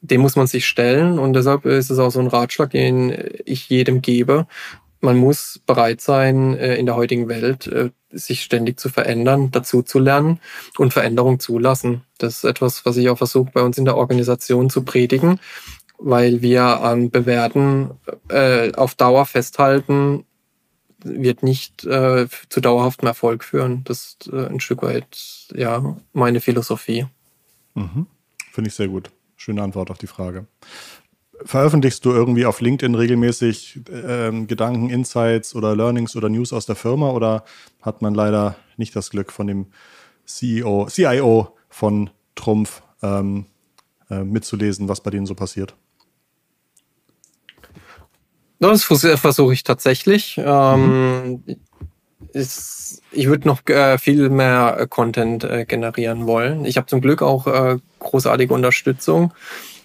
dem 0.00 0.20
muss 0.20 0.36
man 0.36 0.46
sich 0.46 0.66
stellen 0.66 1.18
und 1.18 1.32
deshalb 1.32 1.66
ist 1.66 1.90
es 1.90 1.98
auch 1.98 2.10
so 2.10 2.20
ein 2.20 2.28
Ratschlag, 2.28 2.70
den 2.70 3.12
ich 3.44 3.68
jedem 3.68 4.00
gebe. 4.00 4.46
Man 5.00 5.16
muss 5.16 5.60
bereit 5.64 6.00
sein, 6.00 6.56
äh, 6.56 6.74
in 6.76 6.86
der 6.86 6.96
heutigen 6.96 7.28
Welt 7.28 7.66
äh, 7.68 7.90
sich 8.10 8.42
ständig 8.42 8.80
zu 8.80 8.88
verändern, 8.88 9.50
dazu 9.50 9.82
zu 9.82 9.98
lernen 9.98 10.40
und 10.76 10.92
Veränderung 10.92 11.40
zulassen. 11.40 12.02
Das 12.18 12.38
ist 12.38 12.44
etwas, 12.44 12.84
was 12.84 12.96
ich 12.96 13.08
auch 13.08 13.18
versuche, 13.18 13.50
bei 13.52 13.62
uns 13.62 13.78
in 13.78 13.84
der 13.84 13.96
Organisation 13.96 14.70
zu 14.70 14.82
predigen, 14.82 15.38
weil 15.98 16.42
wir 16.42 16.62
an 16.80 17.10
Bewerten 17.10 17.90
äh, 18.28 18.72
auf 18.72 18.94
Dauer 18.94 19.26
festhalten, 19.26 20.24
wird 21.04 21.44
nicht 21.44 21.82
zu 21.82 22.60
dauerhaftem 22.60 23.06
Erfolg 23.06 23.44
führen. 23.44 23.84
Das 23.84 24.16
ist 24.20 24.32
ein 24.32 24.58
Stück 24.58 24.82
weit 24.82 25.46
ja 25.54 25.96
meine 26.12 26.40
Philosophie. 26.40 27.06
Mhm. 27.74 28.08
Finde 28.50 28.68
ich 28.68 28.74
sehr 28.74 28.88
gut. 28.88 29.12
Schöne 29.36 29.62
Antwort 29.62 29.92
auf 29.92 29.98
die 29.98 30.08
Frage. 30.08 30.48
Veröffentlichst 31.44 32.04
du 32.04 32.10
irgendwie 32.10 32.46
auf 32.46 32.60
LinkedIn 32.60 32.94
regelmäßig 32.94 33.80
ähm, 33.90 34.46
Gedanken, 34.46 34.90
Insights 34.90 35.54
oder 35.54 35.76
Learnings 35.76 36.16
oder 36.16 36.28
News 36.28 36.52
aus 36.52 36.66
der 36.66 36.76
Firma 36.76 37.10
oder 37.10 37.44
hat 37.80 38.02
man 38.02 38.14
leider 38.14 38.56
nicht 38.76 38.96
das 38.96 39.10
Glück 39.10 39.32
von 39.32 39.46
dem 39.46 39.66
CEO, 40.24 40.86
CIO 40.90 41.56
von 41.68 42.10
Trumpf 42.34 42.82
ähm, 43.02 43.46
äh, 44.10 44.24
mitzulesen, 44.24 44.88
was 44.88 45.00
bei 45.00 45.10
denen 45.10 45.26
so 45.26 45.34
passiert? 45.34 45.74
Das 48.60 48.82
versuche 48.84 49.52
ich 49.52 49.62
tatsächlich. 49.62 50.40
Ähm, 50.42 51.42
mhm. 51.46 51.56
ist, 52.32 53.02
ich 53.12 53.28
würde 53.28 53.46
noch 53.46 53.64
äh, 53.66 53.98
viel 53.98 54.30
mehr 54.30 54.86
Content 54.88 55.44
äh, 55.44 55.64
generieren 55.64 56.26
wollen. 56.26 56.64
Ich 56.64 56.76
habe 56.76 56.86
zum 56.86 57.00
Glück 57.00 57.22
auch 57.22 57.46
äh, 57.46 57.78
großartige 58.00 58.52
Unterstützung, 58.52 59.32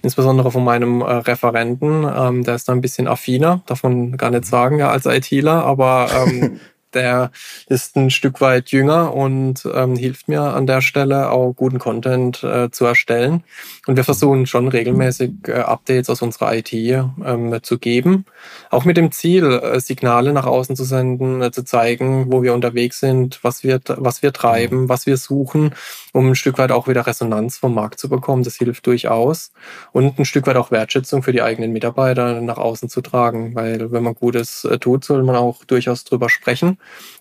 insbesondere 0.04 0.52
von 0.52 0.64
meinem 0.64 1.02
äh, 1.02 1.06
Referenten. 1.06 2.06
Ähm, 2.16 2.44
der 2.44 2.56
ist 2.56 2.70
da 2.70 2.74
ein 2.74 2.82
bisschen 2.82 3.08
affiner, 3.08 3.64
man 3.82 4.18
gar 4.18 4.30
nicht 4.30 4.46
sagen, 4.46 4.78
ja, 4.78 4.92
als 4.92 5.06
ITler, 5.08 5.66
aber 5.66 6.08
ähm, 6.14 6.60
der 6.96 7.32
ist 7.68 7.96
ein 7.96 8.10
Stück 8.10 8.42
weit 8.42 8.70
jünger 8.70 9.14
und 9.14 9.68
ähm, 9.74 9.96
hilft 9.96 10.28
mir 10.28 10.42
an 10.42 10.68
der 10.68 10.82
Stelle 10.82 11.32
auch 11.32 11.54
guten 11.54 11.80
Content 11.80 12.44
äh, 12.44 12.72
zu 12.72 12.86
erstellen. 12.86 13.44
Und 13.86 13.98
wir 13.98 14.04
versuchen 14.04 14.46
schon 14.46 14.68
regelmäßig 14.68 15.32
äh, 15.48 15.54
Updates 15.54 16.10
aus 16.10 16.22
unserer 16.22 16.56
IT 16.56 16.72
ähm, 16.74 17.60
zu 17.62 17.78
geben. 17.80 18.26
Auch 18.70 18.86
mit 18.86 18.98
dem 18.98 19.12
Ziel, 19.12 19.46
äh, 19.46 19.80
Signale 19.80 20.32
nach 20.34 20.46
außen 20.46 20.76
zu 20.76 20.84
senden, 20.84 21.42
äh, 21.42 21.52
zu 21.52 21.64
zeigen, 21.64 22.32
wo 22.32 22.44
wir 22.44 22.54
unterwegs 22.54 23.00
sind, 23.00 23.40
was 23.44 23.64
wir, 23.64 23.82
was 23.88 24.22
wir 24.24 24.32
treiben, 24.32 24.90
was 24.90 25.06
wir 25.06 25.18
suchen, 25.18 25.76
um 26.14 26.30
ein 26.30 26.36
Stück 26.36 26.58
weit 26.58 26.72
auch 26.72 26.88
wieder 26.88 27.06
Resonanz 27.06 27.58
vom 27.58 27.74
Markt 27.74 28.00
zu 28.00 28.08
bekommen. 28.08 28.44
Das 28.44 28.56
hilft 28.56 28.88
durchaus. 28.88 29.52
Und 29.92 30.20
ein 30.20 30.26
Stück 30.26 30.48
weit 30.48 30.56
auch 30.56 30.72
Wertschätzung 30.72 31.24
für 31.24 31.34
die 31.34 31.42
eigenen 31.42 31.74
Mitarbeiter 31.74 32.40
nach 32.42 32.58
außen 32.58 32.88
zu 32.88 33.02
tragen. 33.02 33.56
Weil 33.56 33.92
wenn 33.92 34.04
man 34.04 34.16
Gutes 34.16 34.64
äh, 34.66 34.80
tut, 34.80 35.04
soll 35.04 35.24
man 35.24 35.36
auch 35.36 35.66
durchaus 35.66 36.04
drüber 36.04 36.30
sprechen. 36.30 36.78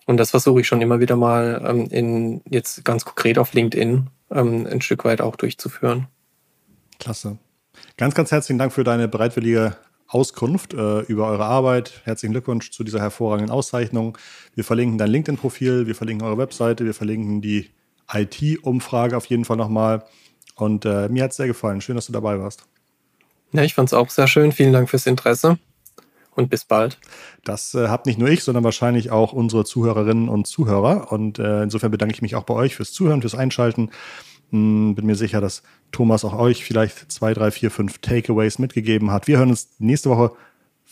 Und 0.07 0.17
das 0.17 0.31
versuche 0.31 0.61
ich 0.61 0.67
schon 0.67 0.81
immer 0.81 1.01
wieder 1.01 1.17
mal 1.17 1.63
ähm, 1.65 1.87
in 1.91 2.43
jetzt 2.49 2.85
ganz 2.85 3.05
konkret 3.05 3.39
auf 3.39 3.53
LinkedIn 3.53 4.09
ähm, 4.31 4.67
ein 4.67 4.81
Stück 4.81 5.05
weit 5.05 5.21
auch 5.21 5.37
durchzuführen. 5.37 6.09
Klasse. 6.99 7.39
Ganz, 7.97 8.15
ganz 8.15 8.31
herzlichen 8.31 8.59
Dank 8.59 8.73
für 8.73 8.85
deine 8.85 9.09
bereitwillige 9.09 9.77
Auskunft 10.09 10.75
äh, 10.75 11.01
über 11.01 11.29
eure 11.29 11.45
Arbeit. 11.45 12.03
Herzlichen 12.05 12.33
Glückwunsch 12.33 12.71
zu 12.71 12.85
dieser 12.85 13.01
hervorragenden 13.01 13.51
Auszeichnung. 13.53 14.19
Wir 14.55 14.65
verlinken 14.65 14.99
dein 14.99 15.11
LinkedIn-Profil, 15.11 15.87
wir 15.87 15.95
verlinken 15.95 16.27
eure 16.27 16.39
Webseite, 16.39 16.85
wir 16.85 16.95
verlinken 16.95 17.41
die 17.41 17.71
IT-Umfrage 18.13 19.17
auf 19.17 19.27
jeden 19.27 19.45
Fall 19.45 19.57
nochmal. 19.57 20.05
Und 20.55 20.85
äh, 20.85 21.09
mir 21.09 21.25
hat 21.25 21.31
es 21.31 21.39
sehr 21.39 21.47
gefallen. 21.47 21.81
Schön, 21.81 21.97
dass 21.97 22.07
du 22.07 22.13
dabei 22.13 22.39
warst. 22.39 22.67
Ja, 23.53 23.63
ich 23.63 23.75
fand 23.75 23.89
es 23.89 23.95
auch 23.95 24.11
sehr 24.11 24.29
schön. 24.29 24.53
Vielen 24.53 24.73
Dank 24.73 24.91
fürs 24.91 25.07
Interesse 25.07 25.59
und 26.35 26.51
bis 26.51 26.65
bald. 26.65 26.99
Das 27.45 27.75
äh, 27.75 27.89
habt 27.89 28.07
nicht 28.07 28.19
nur 28.19 28.29
ich, 28.29 28.43
sondern 28.45 28.65
wahrscheinlich 28.65 29.11
auch 29.11 29.33
unsere 29.33 29.65
Zuhörerinnen 29.65 30.29
und 30.29 30.47
Zuhörer. 30.47 31.13
Und 31.13 31.39
äh, 31.39 31.63
insofern 31.63 31.91
bedanke 31.91 32.15
ich 32.15 32.23
mich 32.23 32.35
auch 32.37 32.45
bei 32.45 32.55
euch 32.55 32.77
fürs 32.77 32.93
Zuhören, 32.93 33.21
fürs 33.21 33.35
Einschalten. 33.35 33.91
Hm, 34.51 34.95
bin 34.95 35.07
mir 35.07 35.17
sicher, 35.17 35.41
dass 35.41 35.63
Thomas 35.91 36.25
auch 36.25 36.39
euch 36.39 36.65
vielleicht 36.65 37.11
zwei, 37.13 37.35
drei, 37.35 37.51
vier, 37.51 37.71
fünf 37.71 37.99
Takeaways 37.99 38.59
mitgegeben 38.59 39.11
hat. 39.11 39.27
Wir 39.27 39.39
hören 39.39 39.51
uns 39.51 39.71
nächste 39.79 40.11
Woche 40.11 40.33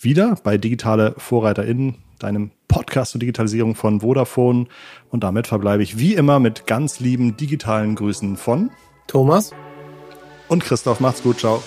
wieder 0.01 0.37
bei 0.43 0.59
Digitale 0.59 1.15
VorreiterInnen, 1.19 1.97
deinem 2.19 2.51
Podcast 2.69 3.13
zur 3.13 3.19
Digitalisierung 3.19 3.75
von 3.75 4.01
Vodafone. 4.01 4.67
Und 5.11 5.25
damit 5.25 5.47
verbleibe 5.47 5.83
ich 5.83 5.99
wie 5.99 6.15
immer 6.15 6.39
mit 6.39 6.67
ganz 6.67 7.01
lieben 7.01 7.37
digitalen 7.37 7.95
Grüßen 7.95 8.37
von 8.37 8.71
Thomas 9.07 9.53
und 10.49 10.65
Christoph. 10.65 11.01
Macht's 11.01 11.23
gut, 11.23 11.41
ciao. 11.41 11.63